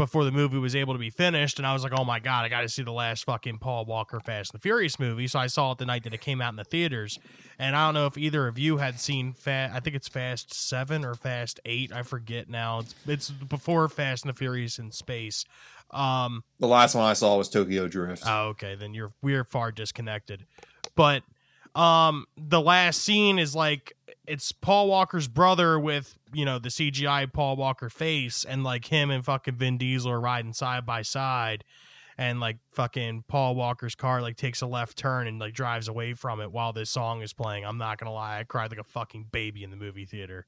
[0.00, 2.44] before the movie was able to be finished, and I was like, "Oh my god,
[2.44, 5.38] I got to see the last fucking Paul Walker Fast and the Furious movie." So
[5.38, 7.18] I saw it the night that it came out in the theaters,
[7.58, 9.74] and I don't know if either of you had seen Fast.
[9.74, 11.92] I think it's Fast Seven or Fast Eight.
[11.92, 12.80] I forget now.
[12.80, 15.44] It's it's before Fast and the Furious in space.
[15.90, 18.22] Um, The last one I saw was Tokyo Drift.
[18.26, 18.76] Oh, okay.
[18.76, 20.46] Then you're we're far disconnected.
[20.96, 21.22] But
[21.74, 23.92] um the last scene is like
[24.30, 29.10] it's Paul Walker's brother with, you know, the CGI Paul Walker face and like him
[29.10, 31.64] and fucking Vin Diesel are riding side by side
[32.16, 36.14] and like fucking Paul Walker's car like takes a left turn and like drives away
[36.14, 37.64] from it while this song is playing.
[37.64, 40.46] I'm not gonna lie, I cried like a fucking baby in the movie theater.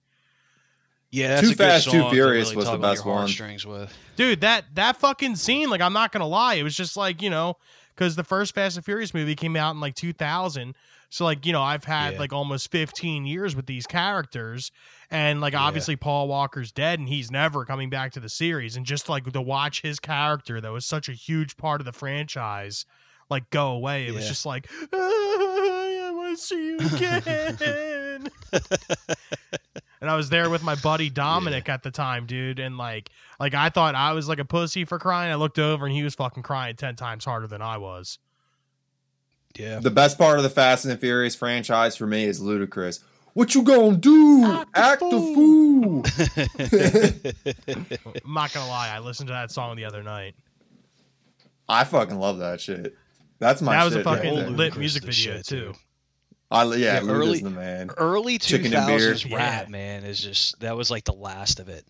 [1.11, 3.29] Yeah, that's Too a good Fast, Too song to Furious really was the best one.
[3.67, 3.93] with.
[4.17, 7.31] dude that that fucking scene like i'm not gonna lie it was just like you
[7.31, 7.57] know
[7.95, 10.75] because the first fast and furious movie came out in like 2000
[11.13, 12.21] So like, you know, I've had Yeah.
[12.21, 14.73] like almost 15 years with these characters
[15.11, 15.61] and like Yeah.
[15.61, 19.31] obviously Paul Walker's dead and he's never coming back to the series and just like
[19.31, 22.87] to watch his character that was such a huge part of the franchise
[23.29, 24.07] like go away.
[24.07, 28.29] It was just like "Ah, I want to see you again.
[30.01, 33.53] and I was there with my buddy Dominic at the time, dude, and like like
[33.55, 35.31] I thought I was like a pussy for crying.
[35.31, 38.19] I looked over and he was fucking crying 10 times harder than I was.
[39.57, 39.81] Yeah.
[39.81, 43.01] The best part of the Fast and the Furious franchise for me is Ludacris.
[43.35, 44.45] What you gonna do?
[44.45, 46.05] Act a Act, a fool.
[48.25, 50.35] I'm not gonna lie, I listened to that song the other night.
[51.69, 52.97] I fucking love that shit.
[53.39, 54.51] That's my that was a shit right fucking there.
[54.51, 55.61] lit music video shit, too.
[55.67, 55.77] dude.
[56.51, 57.91] I, yeah, Yeah, early- the man.
[57.97, 59.15] Early Chicken and beer.
[59.15, 59.37] 2000s Yeah.
[59.37, 61.85] rap, man, is just that was like the last of it.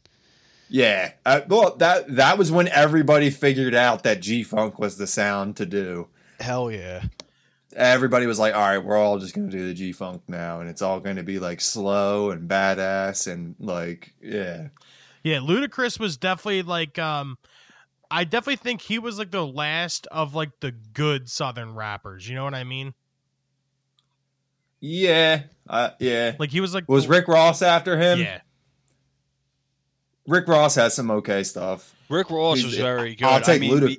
[0.68, 5.06] Yeah, uh, well, that that was when everybody figured out that G Funk was the
[5.06, 6.08] sound to do.
[6.40, 7.02] Hell yeah.
[7.74, 10.68] Everybody was like, "All right, we're all just gonna do the G Funk now, and
[10.68, 14.68] it's all going to be like slow and badass and like, yeah,
[15.22, 17.38] Yeah, Ludacris was definitely like um
[18.10, 22.34] I definitely think he was like the last of like the good southern rappers, you
[22.34, 22.92] know what I mean?
[24.80, 28.18] yeah, uh, yeah." Like he was like Was Rick Ross after him?
[28.18, 28.40] Yeah.
[30.26, 31.94] Rick Ross has some okay stuff.
[32.08, 33.26] Rick Ross He's- was very good.
[33.26, 33.96] I'll take I mean, Luda.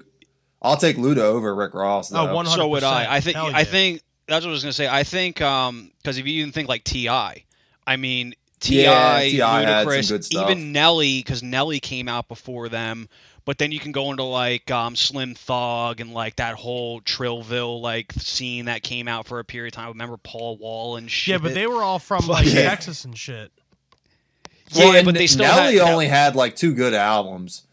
[0.63, 2.10] We- I'll take Luda over Rick Ross.
[2.10, 2.30] Though.
[2.30, 3.15] Oh, one- so would I.
[3.15, 3.36] I think.
[3.36, 4.88] Hell I think that's what I was gonna say.
[4.88, 7.43] I think um because if you even think like T.I.,
[7.86, 9.62] I mean T.I., Yeah, T.I.
[9.63, 13.10] had some Ludacris, even Nelly, because Nelly came out before them.
[13.45, 17.82] But then you can go into like um, Slim Thug and like that whole Trillville
[17.82, 19.89] like scene that came out for a period of time.
[19.89, 21.34] Remember Paul Wall and shit.
[21.34, 22.69] Yeah, but they were all from like Yeah.
[22.69, 23.52] Texas and shit.
[24.71, 27.63] yeah, Well, and but they still Nelly had, only had like two good albums,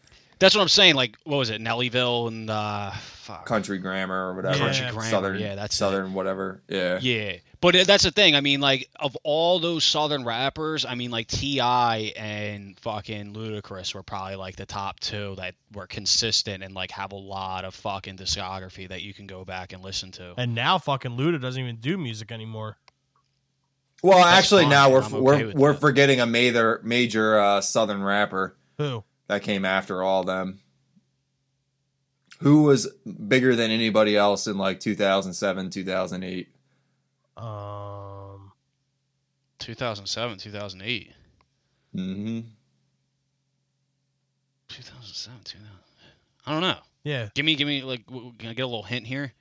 [0.41, 0.95] That's what I'm saying.
[0.95, 3.45] Like, what was it, Nellyville and uh, fuck.
[3.45, 4.57] Country Grammar or whatever.
[4.57, 5.77] Country Grammar, Southern, yeah, that's it.
[5.77, 6.63] Southern, whatever.
[6.67, 6.97] Yeah.
[6.99, 8.35] Yeah, but that's the thing.
[8.35, 12.13] I mean, like of all those Southern rappers, I mean, like T.I.
[12.17, 17.11] and fucking Ludacris were probably like the top two that were consistent and like have
[17.11, 20.33] a lot of fucking discography that you can go back and listen to.
[20.37, 22.77] And now fucking Luda doesn't even do music anymore.
[24.01, 25.81] Well, That's actually, fine, now we're I'm okay we're with we're that.
[25.81, 29.03] forgetting a major major uh, Southern rapper Who?
[29.31, 30.59] That came after all them.
[32.41, 32.89] Who was
[33.27, 36.49] bigger than anybody else in like 2007, 2008?
[37.37, 38.51] Um
[39.59, 41.11] 2007, 2008,
[41.95, 42.39] Mm-hmm.
[44.69, 45.69] 2007, 2000.
[46.45, 46.75] I don't know.
[47.03, 47.29] yeah.
[47.35, 49.33] Give me, give me, like, can I get a little hint here?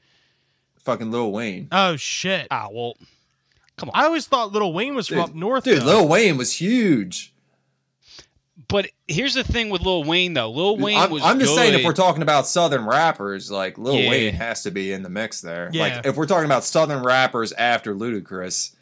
[0.85, 1.68] Fucking Lil Wayne.
[1.72, 2.46] Oh shit.
[2.50, 2.94] Ah, well,
[3.76, 4.00] come on.
[4.00, 5.64] I always thought Little Wayne was from up north.
[5.64, 5.87] Dude, though.
[6.00, 7.33] Lil Wayne was huge.
[8.70, 10.50] But here's the thing with Lil Wayne, though.
[10.50, 11.22] Lil Wayne I'm, was.
[11.22, 14.11] I'm just saying, if we're talking about Southern rappers, like Lil Yeah.
[14.11, 15.70] Wayne has to be in the mix there.
[15.72, 15.83] Yeah.
[15.83, 18.74] Like if we're talking about Southern rappers after Ludacris,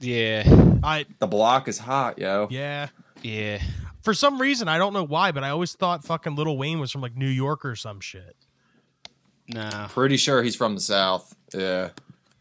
[0.00, 0.44] yeah,
[0.82, 2.48] I the block is hot, yo.
[2.50, 2.88] yeah.
[3.22, 3.60] yeah.
[4.02, 6.90] For some reason, I don't know why, but I always thought fucking Little Wayne was
[6.90, 8.34] from like New York or some shit.
[9.48, 11.34] No, Pretty sure he's from the South.
[11.54, 11.90] Yeah.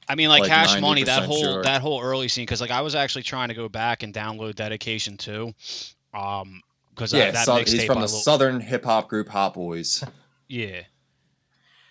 [0.08, 1.64] I mean, like, Like Cash Money, that whole sure.
[1.64, 4.56] that whole early scene, because like I was actually trying to go back and download
[4.56, 5.54] Dedication too,
[6.14, 6.62] um,
[7.02, 9.56] because Yeah, that Sou- mixtape he's from by the Lil- Southern hip hop group Hot
[9.56, 10.04] Boys.
[10.48, 10.82] yeah.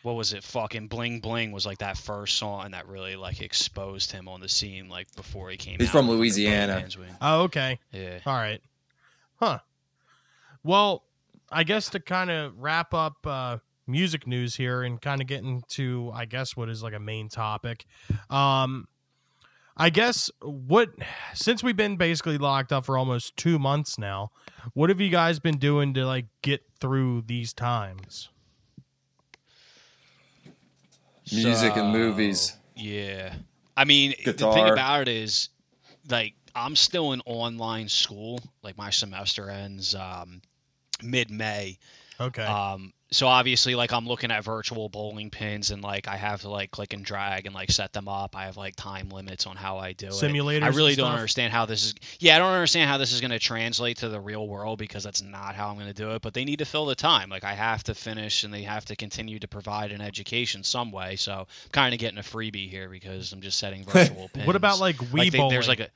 [0.03, 0.44] What was it?
[0.44, 4.40] Fucking Bling Bling was like that first song and that really like exposed him on
[4.40, 5.79] the scene, like before he came.
[5.79, 6.75] He's out from Louisiana.
[6.75, 7.16] Both Hands Wing.
[7.20, 7.79] Oh, okay.
[7.92, 8.20] Yeah.
[8.25, 8.62] All right.
[9.40, 9.59] Huh.
[10.62, 11.03] Well,
[11.51, 15.42] I guess to kind of wrap up uh, music news here and kind of get
[15.42, 17.85] into, I guess, what is like a main topic.
[18.31, 18.87] Um,
[19.81, 20.90] I guess what,
[21.33, 24.31] since we've been basically locked up for almost two months now,
[24.75, 28.29] what have you guys been doing to like get through these times?
[31.33, 32.59] Music and movies.
[32.77, 33.33] Yeah.
[33.75, 35.49] I mean, the thing about it is,
[36.11, 38.40] like, I'm still in online school.
[38.62, 40.43] Like, my semester ends um,
[41.03, 41.79] mid May.
[42.21, 42.43] Okay.
[42.45, 46.49] Um, so obviously, like, I'm looking at virtual bowling pins and, like, I have to,
[46.49, 48.37] like, click and drag and, like, set them up.
[48.37, 50.13] I have, like, time limits on how I do it.
[50.13, 50.63] Simulators.
[50.63, 51.95] I really don't understand how this is.
[52.21, 55.03] Yeah, I don't understand how this is going to translate to the real world because
[55.03, 56.23] that's not how I'm going to do it.
[56.23, 57.31] But they need to fill the time.
[57.31, 60.93] Like I have to finish, and they have to continue to provide an education some
[60.93, 61.17] way.
[61.17, 64.47] So I'm kind of getting a freebie here because I'm just setting virtual pins.
[64.47, 65.51] What about like Wii Like, they- bowling?
[65.51, 65.89] there's like a.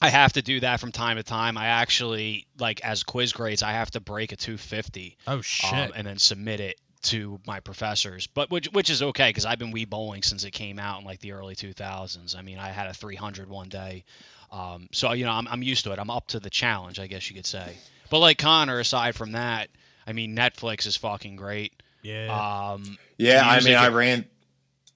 [0.00, 1.56] I have to do that from time to time.
[1.56, 5.72] I actually like as quiz grades, I have to break a 250 oh shit.
[5.72, 8.26] um, and then submit it to my professors.
[8.26, 11.06] But which which is okay because I've been Wii bowling since it came out in
[11.06, 12.36] like the early 2000s.
[12.36, 14.04] I mean, I had a 300 one day,
[14.50, 15.98] um, so you know I'm I'm used to it.
[15.98, 17.76] I'm up to the challenge, I guess you could say.
[18.10, 19.68] But like Connor, aside from that,
[20.06, 21.72] I mean Netflix is fucking great.
[22.02, 22.72] yeah.
[22.72, 24.26] Um, Yeah, I mean, I ran,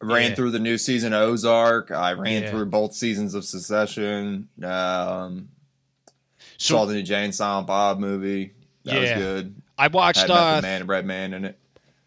[0.01, 0.35] ran Yeah.
[0.37, 1.91] through the new season of Ozark.
[1.91, 2.51] I ran Yeah.
[2.51, 4.49] through both seasons of Succession.
[4.63, 5.49] Um,
[6.59, 8.53] So saw the new Jay and Silent Bob movie.
[8.85, 9.55] That was good.
[9.77, 11.59] I watched Had uh, Man and Red Man in it.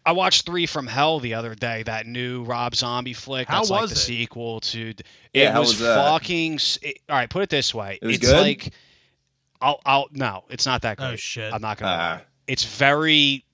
[0.04, 1.84] I watched Three from Hell the other day.
[1.84, 3.46] That new Rob Zombie flick.
[3.48, 4.00] How That's like was the it?
[4.00, 4.88] sequel to.
[4.90, 6.58] It Yeah, was, was fucking.
[6.82, 7.98] It, all right, put it this way.
[8.02, 8.40] It was it's good?
[8.40, 8.72] like.
[9.60, 9.80] I'll.
[9.86, 10.08] I'll.
[10.10, 11.12] No, it's not that good.
[11.12, 11.52] Oh shit.
[11.54, 11.92] I'm not gonna.
[11.92, 12.20] lie.
[12.20, 12.26] Ah.
[12.48, 13.44] It's very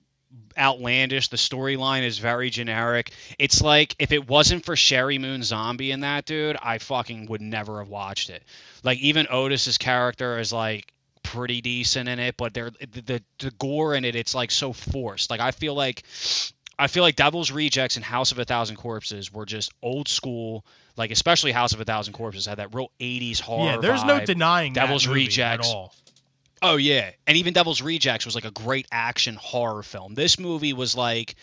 [0.57, 1.29] outlandish.
[1.29, 3.11] The storyline is very generic.
[3.37, 7.41] It's like if it wasn't for Sheri Moon Zombie in that dude, I fucking would
[7.41, 8.43] never have watched it.
[8.83, 10.91] Like even Otis's character is like
[11.23, 14.15] pretty decent in it, but they're the, the the gore in it.
[14.15, 15.29] It's like so forced.
[15.29, 16.03] Like I feel like.
[16.81, 20.65] I feel like Devil's Rejects and House of a Thousand Corpses were just old school,
[20.95, 23.71] like especially House of a Thousand Corpses had that real '80s horror.
[23.71, 25.67] yeah, there's no denying Devil's Rejects.
[25.67, 25.93] at all.
[26.61, 30.13] Oh yeah, and even Devil's Rejects was like a great action horror film.
[30.13, 31.35] This movie was like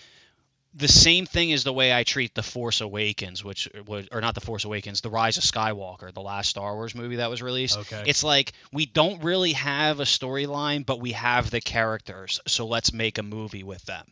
[0.74, 4.35] the same thing as the way I treat The Force Awakens, which was or not
[4.35, 7.79] The Force Awakens, The Rise of Skywalker, the last Star Wars movie that was released.
[7.79, 8.05] Okay.
[8.07, 12.92] It's like we don't really have a storyline, but we have the characters, so let's
[12.92, 14.05] make a movie with them.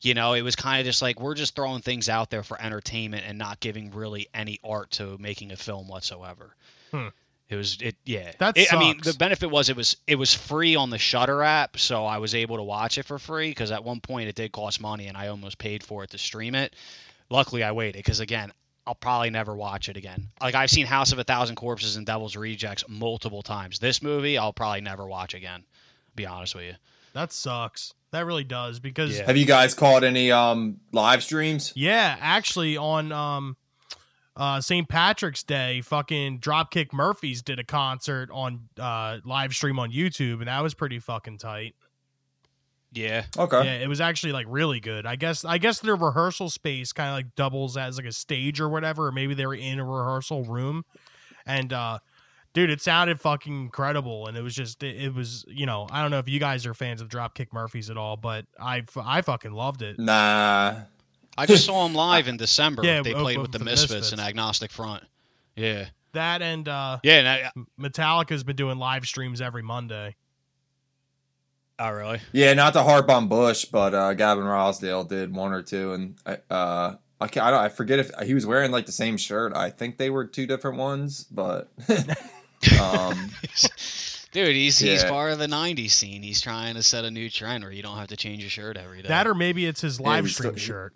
[0.00, 2.60] You know, it was kind of just like we're just throwing things out there for
[2.60, 6.54] entertainment and not giving really any art to making a film whatsoever.
[6.90, 7.08] Hmm.
[7.48, 8.32] It was it yeah.
[8.38, 11.42] That's It- I mean, the benefit was it was it was free on the Shudder
[11.42, 14.34] app, so I was able to watch it for free because at one point it
[14.34, 16.74] did cost money and I almost paid for it to stream it.
[17.30, 18.52] Luckily, I waited because again,
[18.86, 20.28] I'll probably never watch it again.
[20.40, 23.78] Like I've seen House of a Thousand Corpses and Devil's Rejects multiple times.
[23.78, 25.64] This movie, I'll probably never watch again.
[26.16, 26.74] Be honest with you.
[27.12, 27.92] That sucks.
[28.12, 29.18] That really does because Yeah.
[29.20, 31.72] yeah, Have you guys caught any um live streams?
[31.76, 33.57] Yeah, actually on um
[34.38, 34.88] uh St.
[34.88, 40.48] Patrick's Day, fucking Dropkick Murphys did a concert on uh live stream on YouTube and
[40.48, 41.74] that was pretty fucking tight.
[42.92, 43.24] Yeah.
[43.36, 43.64] Okay.
[43.64, 45.04] Yeah, it was actually like really good.
[45.04, 48.60] I guess I guess their rehearsal space kind of like doubles as like a stage
[48.60, 50.84] or whatever, or maybe they were in a rehearsal room.
[51.44, 51.98] And uh
[52.54, 56.00] dude, it sounded fucking incredible and it was just it, it was, you know, I
[56.00, 59.20] don't know if you guys are fans of Dropkick Murphys at all, but I I
[59.22, 59.98] fucking loved it.
[59.98, 60.82] Nah.
[61.38, 62.84] I just saw them live in December.
[62.84, 64.12] Yeah, they oh, played oh, with the the Misfits, Misfits.
[64.12, 65.04] and Agnostic Front.
[65.56, 65.86] Yeah.
[66.12, 67.14] That and uh Yeah.
[67.14, 70.16] And I, Metallica's been doing live streams every Monday.
[71.78, 72.20] oh, really?
[72.32, 76.16] Yeah, not to harp on Bush, but uh, Gavin Rossdale did one or two, and
[76.50, 79.54] uh, I can't, I, don't, I forget if he was wearing like the same shirt.
[79.54, 81.70] I think they were two different ones, but
[82.80, 83.30] um,
[84.30, 86.22] Dude, he's he's part of the '90s scene.
[86.22, 88.76] He's trying to set a new trend where you don't have to change your shirt
[88.76, 89.08] every day.
[89.08, 90.94] That or maybe it's his live we stream still- shirt.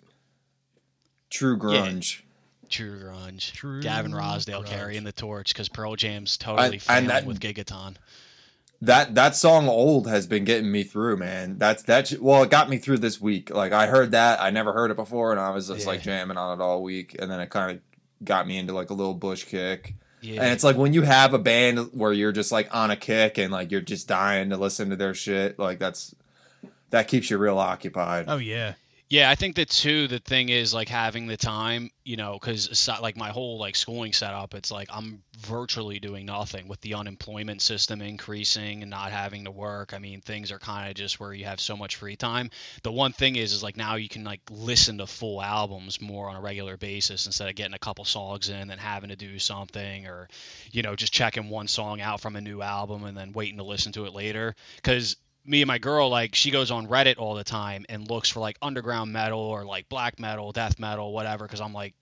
[1.33, 2.21] True grunge.
[2.69, 3.51] True grunge.
[3.51, 4.67] True Gavin Rossdale grunge.
[4.67, 7.95] carrying the torch because Pearl Jam's totally and failing that- with Gigaton.
[8.81, 11.57] That that song "Old" has been getting me through, man.
[11.57, 12.11] That's that.
[12.19, 13.49] Well, it got me through this week.
[13.49, 15.87] Like I heard that, I never heard it before, and I was just Yeah.
[15.87, 17.79] like jamming on it all week, and then it kind of
[18.25, 19.95] got me into like a little Bush kick.
[20.21, 20.41] Yeah.
[20.43, 23.37] And it's like when you have a band where you're just like on a kick
[23.37, 26.13] and like you're just dying to listen to their shit, like that's
[26.89, 28.25] that keeps you real occupied.
[28.27, 28.73] Oh yeah.
[29.13, 30.07] Yeah, I think that too.
[30.07, 34.11] The thing is like having the time, you know, because like my whole like schooling
[34.11, 39.45] setup, it's like I'm virtually doing nothing with the unemployment system increasing and not having
[39.45, 39.93] to work.
[39.93, 42.49] I mean, things are kind of just where you have so much free time.
[42.81, 46.27] The one thing is, is like now you can like listen to full albums more
[46.27, 49.37] on a regular basis instead of getting a couple songs in and having to do
[49.37, 50.27] something or,
[50.71, 53.63] you know, just checking one song out from a new album and then waiting to
[53.63, 54.55] listen to it later.
[54.77, 58.29] Because me and my girl like she goes on reddit all the time and looks
[58.29, 61.93] for like underground metal or like black metal death metal whatever because i'm like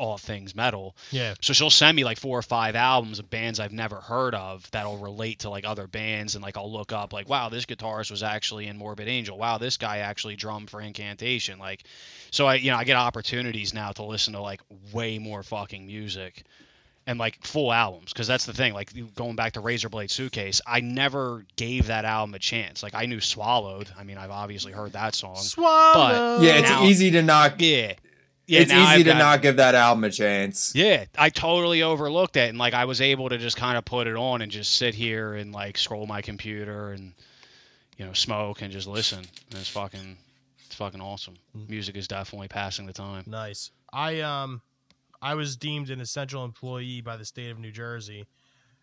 [0.00, 0.96] all things metal.
[1.10, 1.34] Yeah.
[1.42, 4.68] so she'll send me like four or five albums of bands i've never heard of
[4.70, 8.10] that'll relate to like other bands and like i'll look up like wow this guitarist
[8.10, 9.36] was actually in morbid angel.
[9.36, 11.58] Wow this guy actually drummed for incantation.
[11.58, 11.84] Like
[12.30, 15.86] so i you know i get opportunities now to listen to like way more fucking
[15.86, 16.44] music
[17.10, 20.80] and like full albums because that's the thing like going back to razorblade suitcase i
[20.80, 24.92] never gave that album a chance like i knew swallowed i mean i've obviously heard
[24.92, 26.40] that song Swallow.
[26.40, 27.60] yeah, it's now- easy to not.
[27.60, 27.94] yeah
[28.46, 30.72] yeah it's easy I've to got- not give that album a chance.
[30.74, 34.06] yeah i totally overlooked it and like i was able to just kind of put
[34.06, 37.12] it on and just sit here and like scroll my computer and
[37.96, 40.16] you know smoke and just listen and it's fucking
[40.66, 41.34] it's fucking awesome
[41.68, 43.70] music is definitely passing the time Nice.
[43.92, 44.62] I um
[45.22, 48.26] I was deemed an essential employee by the state of New Jersey.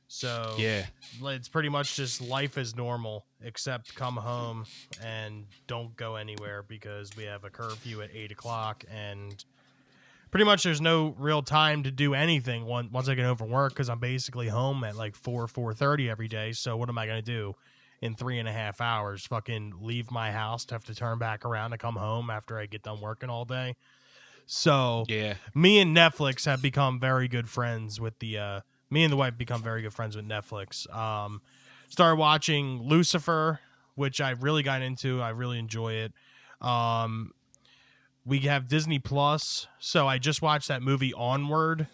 [0.08, 0.86] So yeah
[1.24, 4.66] it's pretty much just life as normal, except come home
[5.04, 9.44] and don't go anywhere because we have a curfew at eight o'clock and
[10.32, 13.50] pretty much there's no real time to do anything once once I get home from
[13.50, 16.54] work because I'm basically home at like four four thirty every day.
[16.54, 17.56] So what am I gonna do
[18.02, 19.26] in three and a half hours?
[19.26, 22.66] Fucking leave my house to have to turn back around to come home after I
[22.66, 23.76] get done working all day.
[24.48, 25.36] So Yeah.
[25.54, 29.38] me and Netflix have become very good friends with the uh me and the wife
[29.38, 30.92] become very good friends with Netflix.
[30.96, 31.42] Um
[31.90, 33.60] started watching Lucifer,
[33.96, 35.22] which I really got into.
[35.22, 36.14] I really enjoy it.
[36.62, 37.34] Um
[38.26, 41.88] we have Disney Plus, so I just watched that movie Onward,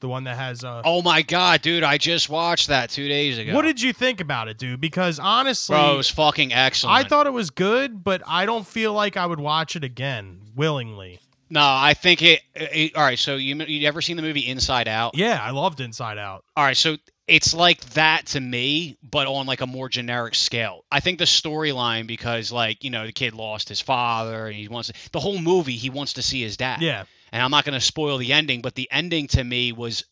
[0.00, 1.82] the one that has uh Oh my god, dude!
[1.82, 3.54] I just watched that two days ago.
[3.54, 4.80] What did you think about it, dude?
[4.82, 7.06] Because honestly, Bro, it was fucking excellent.
[7.06, 10.40] I thought it was good, but I don't feel like I would watch it again
[10.54, 11.20] willingly.
[11.48, 12.96] No, I think it, it.
[12.96, 15.16] All right, so you you ever seen the movie Inside Out?
[15.16, 16.44] Yeah, I loved Inside Out.
[16.56, 16.96] All right, so
[17.28, 20.84] it's like that to me, but on like a more generic scale.
[20.90, 24.68] I think the storyline because like you know the kid lost his father and he
[24.68, 26.82] wants to, the whole movie he wants to see his dad.
[26.82, 30.04] Yeah, And I'm not going to spoil the ending, but the ending to me was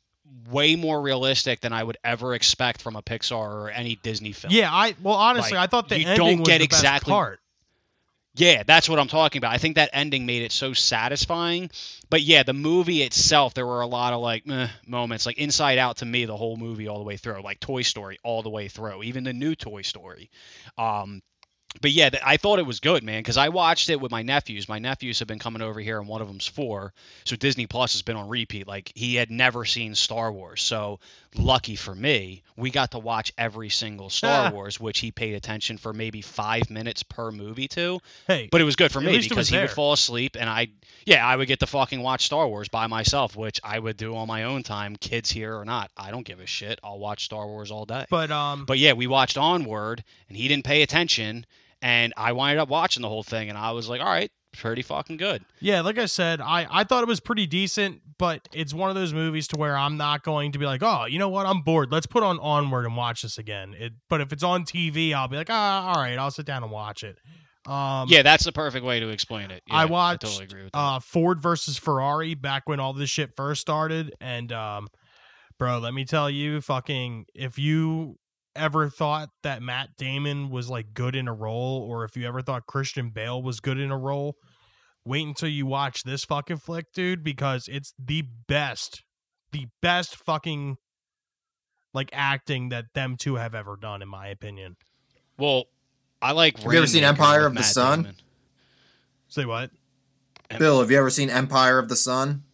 [0.51, 4.53] way more realistic than I would ever expect from a Pixar or any Disney film.
[4.53, 4.73] yeah.
[4.73, 7.41] I well, honestly, Like, I thought the you ending don't was get exactly- part.
[8.37, 9.53] Yeah, that's what I'm talking about.
[9.53, 11.71] I think that ending made it so satisfying.
[12.11, 15.25] But yeah, the movie itself, there were a lot of like meh, moments.
[15.25, 18.19] Like Inside Out to me, the whole movie all the way through, like Toy Story
[18.25, 20.31] all the way through, even the new Toy Story.
[20.77, 21.23] Um,
[21.81, 24.69] but yeah, I thought it was good, man, because I watched it with my nephews.
[24.69, 26.93] My nephews have been coming over here, and one of them's four,
[27.25, 28.67] so Disney Plus has been on repeat.
[28.67, 31.01] Like he had never seen Star Wars, so
[31.37, 35.77] lucky for me, we got to watch every single Star Wars, which he paid attention
[35.79, 37.99] for maybe five minutes per movie to.
[38.29, 40.69] Hey, But it was good for me because he would fall asleep, and I,
[41.05, 44.15] yeah, I would get to fucking watch Star Wars by myself, which I would do
[44.17, 45.91] on my own time, kids here or not.
[45.97, 46.79] I don't give a shit.
[46.85, 48.07] I'll watch Star Wars all day.
[48.11, 51.45] but um, But yeah, we watched Onward, and he didn't pay attention,
[51.85, 54.81] and I wound up watching the whole thing, and I was like, all right, pretty
[54.83, 55.45] fucking good.
[55.61, 58.97] yeah, like I said, I I thought it was pretty decent, but it's one of
[58.97, 61.61] those movies to where I'm not going to be like, oh, you know what, I'm
[61.61, 61.93] bored.
[61.93, 63.75] Let's put on Onward and watch this again.
[63.79, 66.63] It, but if it's on TV, I'll be like, ah, all right, I'll sit down
[66.63, 67.19] and watch it.
[67.67, 69.63] Um, yeah, that's the perfect way to explain it.
[69.67, 70.79] Yeah, I watched totally agree with that.
[70.79, 74.89] uh, Ford versus Ferrari back when all this shit first started, and um,
[75.59, 78.17] bro, let me tell you, fucking, if you
[78.57, 82.43] ever thought that Matt Damon was like good in a role, or if you ever
[82.43, 84.37] thought Christian Bale was good in a role,
[85.05, 89.03] wait until you watch this fucking flick, dude, because it's the best,
[89.53, 90.77] the best fucking
[91.93, 94.77] like acting that them two have ever done, in my opinion.
[95.39, 95.65] well,
[96.21, 96.59] I like.
[96.59, 98.03] Have you ever seen Empire with of the Matt Sun?
[98.03, 98.17] Damon.
[99.29, 99.71] Say what?
[100.59, 102.45] Bill, have you ever seen Empire of the Sun?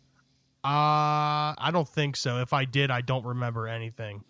[0.65, 2.41] Uh, I don't think so.
[2.41, 4.25] If I did, I don't remember anything.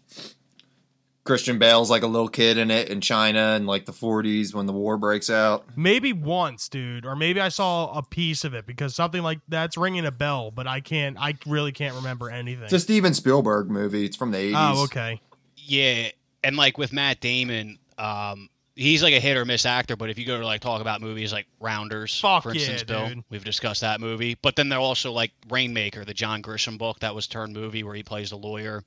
[1.24, 4.66] Christian Bale's like a little kid in it in China in like the 40s when
[4.66, 5.64] the war breaks out.
[5.76, 9.76] Maybe once, dude, or maybe I saw a piece of it because something like that's
[9.76, 11.16] ringing a bell, but I can't.
[11.20, 12.64] I really can't remember anything.
[12.64, 14.06] It's a Steven Spielberg movie.
[14.06, 14.54] It's from the 80s.
[14.56, 15.20] oh, okay.
[15.56, 16.08] Yeah,
[16.42, 19.94] and like with Matt Damon, um, he's like a hit or miss actor.
[19.96, 22.82] But if you go to like talk about movies like Rounders, Fuck for yeah, instance,
[22.84, 23.24] Bill, dude.
[23.30, 24.36] we've discussed that movie.
[24.40, 27.94] But then they're also like Rainmaker, the John Grisham book that was turned movie where
[27.94, 28.82] he plays the lawyer.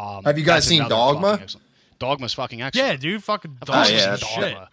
[0.00, 1.38] Um, Have you guys seen Dogma?
[1.38, 1.60] fucking
[1.98, 2.88] Dogma's fucking excellent.
[2.88, 4.54] Yeah, dude, fucking Of dog course Oh, yeah, seen shit.
[4.54, 4.68] Dogma.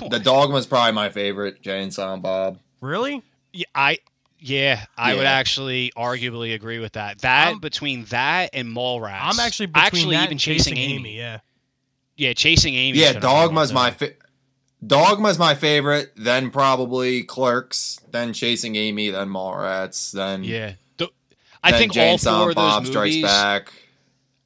[0.10, 0.20] The.
[0.20, 2.58] Dogma's probably my favorite, Jay and Silent Bob.
[2.80, 3.20] Really?
[3.52, 3.98] Yeah, I
[4.38, 7.18] yeah, I would actually arguably agree with that.
[7.22, 9.18] That I'm- between that and Mallrats.
[9.22, 11.16] I'm actually between actually that even and chasing, chasing Amy.
[11.16, 11.40] Yeah.
[12.16, 12.98] Yeah, chasing Amy.
[12.98, 14.12] Yeah, Dogma's my fa-
[14.86, 21.10] Dogma's my favorite, then probably Clerks, then Chasing Amy, then Mallrats, then Yeah, Th-
[21.64, 23.22] I then think Jay all four Silent of those Bob Strikes movies.
[23.24, 23.72] Back.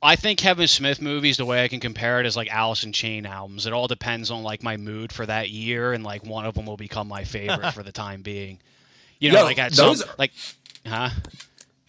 [0.02, 2.92] I think Kevin Smith movies, the way I can compare it is like Alice in
[2.92, 3.66] Chain albums.
[3.66, 6.66] It all depends on like my mood for that year, and like one of them
[6.66, 8.58] will become my favorite for the time being.
[9.20, 10.32] You know, Yo, like at those- some like,
[10.86, 11.10] huh?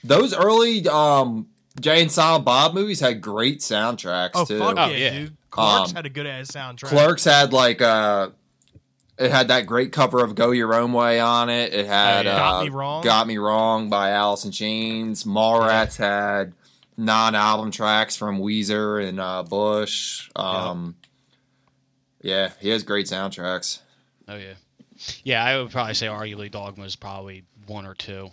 [0.04, 1.48] Those early um
[1.82, 4.60] Jay and Silent Bob movies had great soundtracks Oh too.
[4.60, 5.10] fuck Oh, yeah, yeah.
[5.12, 5.38] dude.
[5.50, 6.90] Clerks Um, had a good ass soundtrack.
[6.90, 8.30] Clerks had like uh
[9.18, 11.74] it had that great cover of Go Your Own Way on it.
[11.74, 12.36] It had Oh, yeah.
[12.36, 13.04] uh, Got Me Wrong?
[13.04, 15.24] Got Me Wrong by Alice in Chains.
[15.24, 16.54] Mallrats had
[16.98, 20.30] non-album tracks from Weezer and uh, Bush.
[20.36, 20.96] Um,
[22.22, 23.80] yeah, he has great soundtracks.
[24.28, 24.54] Oh yeah,
[25.24, 25.44] yeah.
[25.44, 28.30] I would probably say arguably Dogma is probably one or two.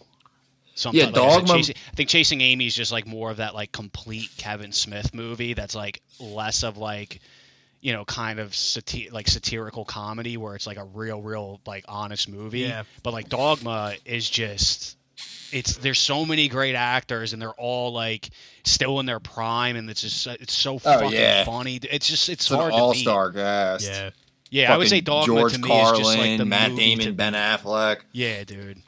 [0.75, 3.39] Something Yeah, like I Dogma- Chasing, I think Chasing Amy is just like more of
[3.39, 5.53] that like complete Kevin Smith movie.
[5.55, 7.21] That's like less of like,
[7.81, 11.85] you know, kind of sati- like satirical comedy where it's like a real, real like
[11.89, 12.61] honest movie.
[12.61, 12.85] Yeah.
[13.03, 14.97] But like Dogma is just.
[15.53, 18.29] It's there's so many great actors and they're all like
[18.65, 21.45] still in their prime and it's just it's so fucking Oh, yeah.
[21.45, 21.77] funny.
[21.91, 22.83] It's just it's, It's an hard to beat.
[22.83, 23.85] all-star cast.
[23.85, 24.11] Yeah.
[24.53, 26.71] Yeah, I would say Fucking Dogma George to me Carlin, is just like the Matt
[26.71, 27.33] movie Damon, to Ben.
[27.35, 28.79] Affleck, Yeah, dude.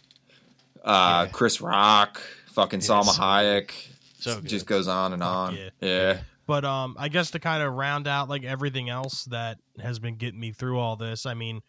[0.85, 1.33] uh, Yeah.
[1.33, 2.21] Chris Rock,
[2.53, 3.23] fucking Yeah, Salma so.
[3.23, 3.71] Hayek.
[4.19, 4.49] So good.
[4.49, 5.57] just goes on and Fuck on.
[5.57, 5.69] yeah.
[5.81, 6.19] yeah.
[6.47, 10.17] But um, I guess to kind of round out like everything else that has been
[10.17, 11.61] getting me through all this, I mean,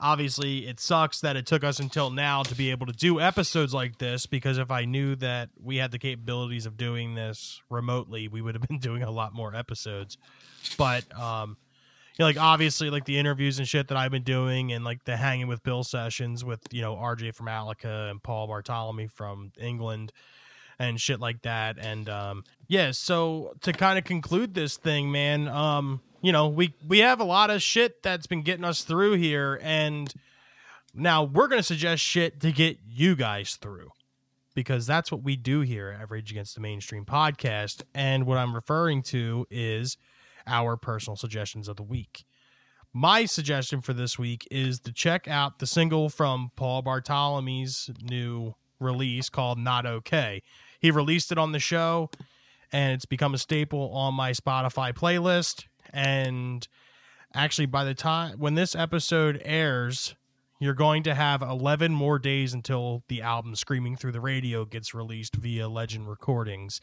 [0.00, 3.72] obviously it sucks that it took us until now to be able to do episodes
[3.72, 8.28] like this because if I knew that we had the capabilities of doing this remotely,
[8.28, 10.18] we would have been doing a lot more episodes.
[10.76, 11.56] But um
[12.18, 15.04] you know, like obviously like the interviews and shit that I've been doing and like
[15.04, 19.52] the hanging with Bill sessions with, you know, RJ from Alica and Paul Bartolome from
[19.58, 20.12] England
[20.78, 21.78] and shit like that.
[21.78, 26.74] And um yeah, so to kind of conclude this thing, man, um you know, we
[26.84, 30.12] we have a lot of shit that's been getting us through here and
[30.92, 33.90] now we're to suggest shit to get you guys through
[34.52, 38.56] because that's what we do here at Rage Against the Mainstream podcast and what I'm
[38.56, 39.98] referring to is
[40.48, 42.24] our personal suggestions of the week.
[42.92, 48.56] My suggestion for this week is to check out the single from Paul Bartolome's new
[48.80, 50.42] release called Not Okay.
[50.80, 52.10] He released it on the show
[52.72, 55.66] and it's become a staple on my Spotify playlist
[55.96, 56.68] and
[57.34, 60.14] actually by the time when this episode airs
[60.58, 64.94] you're going to have 11 more days until the album screaming through the radio gets
[64.94, 66.80] released via legend recordings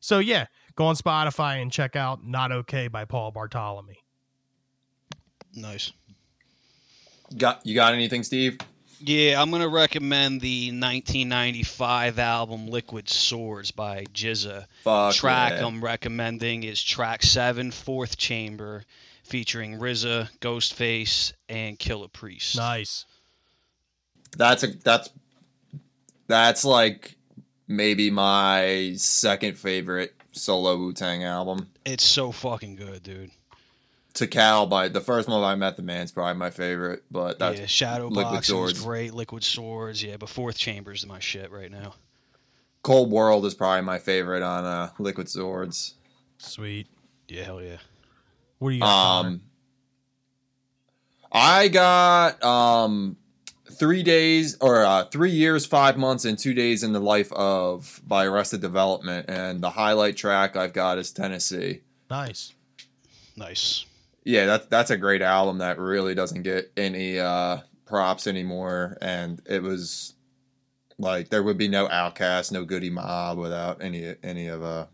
[0.00, 3.98] so yeah go on spotify and check out not okay by paul bartolome
[5.56, 5.92] Nice.
[7.36, 8.58] Got you got anything, Steve?
[9.00, 14.66] Yeah, I'm gonna recommend the 1995 album "Liquid Swords" by GZA.
[14.82, 15.66] Fuck track yeah.
[15.66, 18.84] I'm recommending is track seven, Fourth Chamber,
[19.24, 22.56] featuring RZA, Ghostface, and Killah Priest.
[22.56, 23.04] nice
[24.36, 25.10] That's a that's
[26.26, 27.16] that's like
[27.68, 31.68] maybe my second favorite solo Wu Tang album.
[31.84, 33.30] It's so fucking good, dude.
[34.16, 37.66] Tical by the first one I by Method Man's probably my favorite, but that's yeah,
[37.66, 38.82] Shadow Liquid Boxing was Swords.
[38.84, 39.14] great.
[39.14, 41.94] Liquid Swords, yeah, but Fourth Chamber's is my shit right now.
[42.82, 45.94] Cold World is probably my favorite on uh, Liquid Swords.
[46.38, 46.86] sweet
[47.28, 47.76] Yeah, hell yeah.
[48.58, 49.40] what do you got Um,
[51.32, 53.16] I got um
[53.72, 58.00] three days or uh, three years, five months, and two days in the life of
[58.06, 61.80] by Arrested Development, and the highlight track I've got is Tennessee.
[62.10, 62.52] nice
[63.36, 63.84] Nice.
[64.26, 69.40] Yeah, that's that's a great album that really doesn't get any uh, props anymore, and
[69.46, 70.14] it was
[70.98, 74.86] like there would be no OutKast, no Goodie Mob without any any of uh,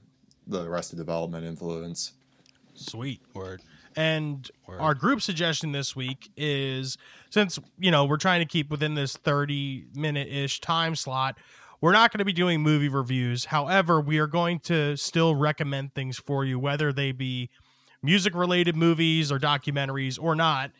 [0.46, 2.12] the Arrested Development influence.
[2.74, 3.62] sweet Word.
[3.96, 4.80] And Word.
[4.80, 6.98] our group suggestion this week is
[7.30, 11.38] since, you know, we're trying to keep within this 30 minute ish time slot,
[11.80, 13.46] we're not going to be doing movie reviews.
[13.46, 17.50] However, we are going to still recommend things for you, whether they be
[18.02, 20.70] music related movies or documentaries or not.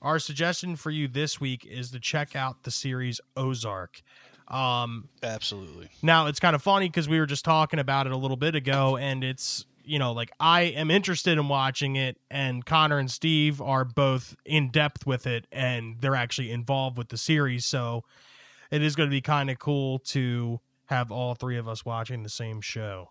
[0.00, 4.02] Our suggestion for you this week is to check out the series Ozark.
[4.48, 5.88] Um, Absolutely.
[6.02, 8.54] now it's kind of funny because we were just talking about it a little bit
[8.54, 13.10] ago, and it's you know like I am interested in watching it, and Connor and
[13.10, 17.64] Steve are both in depth with it, and they're actually involved with the series.
[17.64, 18.04] So
[18.70, 22.22] it is going to be kind of cool to have all three of us watching
[22.22, 23.10] the same show.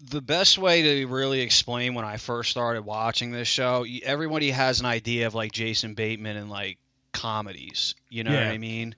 [0.00, 4.80] The best way to really explain when I first started watching this show, everybody has
[4.80, 6.78] an idea of like Jason Bateman and like
[7.12, 7.94] comedies.
[8.08, 8.38] You know Yeah.
[8.38, 8.94] what I mean?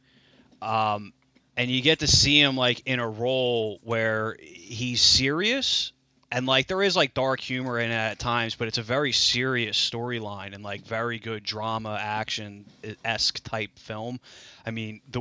[0.61, 1.13] Um,
[1.57, 5.93] and you get to see him like in a role where he's serious
[6.31, 9.13] and like there is like dark humor in it at times, but it's a very
[9.13, 12.67] serious storyline and like very good drama action
[13.05, 14.21] esque type film.
[14.65, 15.21] I mean the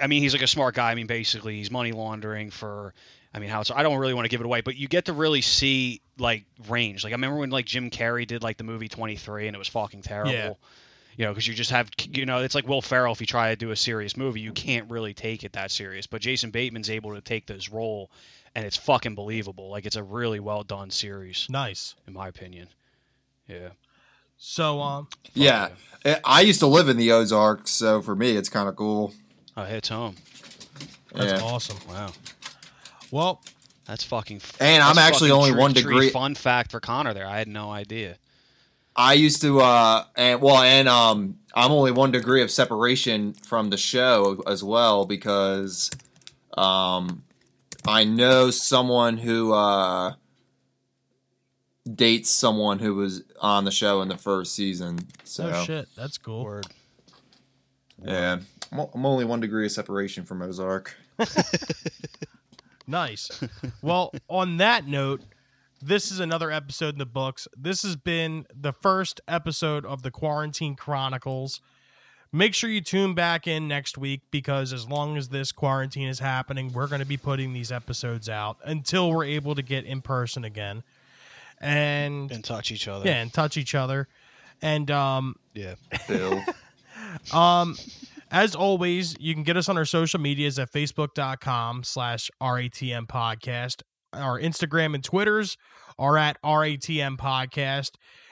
[0.00, 0.90] I mean he's like a smart guy.
[0.90, 2.94] I mean basically he's money laundering for
[3.34, 5.06] I mean, how it's, I don't really want to give it away, but you get
[5.06, 7.02] to really see like range.
[7.04, 9.68] Like I remember when like Jim Carrey did like the movie 23 and it was
[9.68, 10.32] fucking terrible.
[10.32, 10.52] Yeah.
[11.16, 13.12] You know, because you just have, you know, it's like Will Ferrell.
[13.12, 16.06] If you try to do a serious movie, you can't really take it that serious.
[16.06, 18.10] But Jason Bateman's able to take this role,
[18.54, 19.68] and it's fucking believable.
[19.70, 21.94] Like it's a really well done series, Nice.
[22.06, 22.68] in my opinion.
[23.46, 23.68] Yeah.
[24.38, 25.68] So um, Yeah,
[26.04, 29.12] I- I used to live in the Ozarks, so for me, it's kind of cool.
[29.54, 30.16] Oh, hits home.
[31.14, 31.46] that's Yeah.
[31.46, 31.76] awesome.
[31.88, 32.12] Wow.
[33.12, 33.44] Well,
[33.86, 34.38] That's fucking.
[34.38, 37.26] f- And I'm actually only true- one true degree- Fun fact for Connor there.
[37.28, 38.16] I had no idea.
[38.96, 43.70] I used to, uh, and well, and um, I'm only one degree of separation from
[43.70, 45.90] the show as well because,
[46.58, 47.22] um,
[47.86, 50.14] I know someone who uh
[51.92, 55.00] dates someone who was on the show in the first season.
[55.24, 56.44] So oh shit, that's cool.
[56.44, 56.66] Word.
[58.04, 58.38] yeah,
[58.70, 60.94] I'm o- I'm only one degree of separation from Ozark.
[62.86, 63.30] Nice.
[63.82, 65.22] well, on that note,
[65.80, 67.48] this is another episode in the books.
[67.56, 71.60] This has been the first episode of the Quarantine Chronicles.
[72.32, 76.18] Make sure you tune back in next week because as long as this quarantine is
[76.18, 80.00] happening, we're going to be putting these episodes out until we're able to get in
[80.00, 80.82] person again.
[81.60, 83.04] And And touch each other.
[83.06, 84.08] yeah, and touch each other.
[84.62, 85.74] And um Yeah.
[86.08, 86.42] Bill,
[87.32, 87.76] Um,
[88.32, 93.82] as always, you can get us on our social medias at facebook.com slash RATM podcast.
[94.14, 95.58] Our Instagram and Twitters
[95.98, 97.90] are at RATM podcast.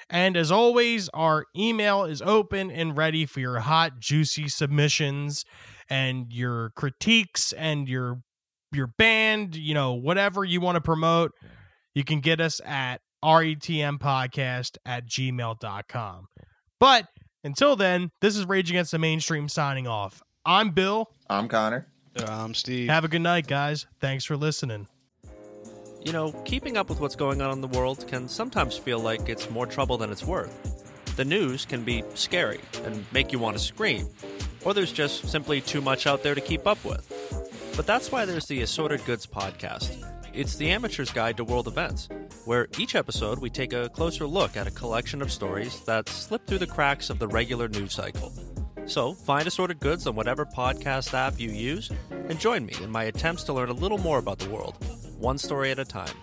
[0.09, 5.45] And as always, our email is open and ready for your hot, juicy submissions
[5.91, 8.23] and your critiques and your
[8.73, 11.33] your band, you know, whatever you want to promote.
[11.95, 16.27] You can get us at ratmpodcast at gmail.com.
[16.79, 17.07] But
[17.45, 20.23] until then, this is Rage Against the Mainstream signing off.
[20.45, 21.11] I'm Bill.
[21.29, 21.87] I'm Connor.
[22.27, 22.89] I'm Steve.
[22.89, 23.87] Have a good night, guys.
[24.01, 24.89] Thanks for listening.
[26.05, 29.29] You know, keeping up with what's going on in the world can sometimes feel like
[29.29, 31.15] it's more trouble than it's worth.
[31.17, 34.09] The news can be scary and make you want to scream,
[34.65, 37.07] or there's just simply too much out there to keep up with.
[37.77, 40.03] But that's why there's the Assorted Goods podcast.
[40.33, 42.09] It's the amateur's guide to world events,
[42.45, 46.47] where each episode we take a closer look at a collection of stories that slip
[46.47, 48.33] through the cracks of the regular news cycle.
[48.87, 53.05] So, find Assorted Goods on whatever podcast app you use and join me in my
[53.05, 54.77] attempts to learn a little more about the world,
[55.19, 56.15] one story at a time.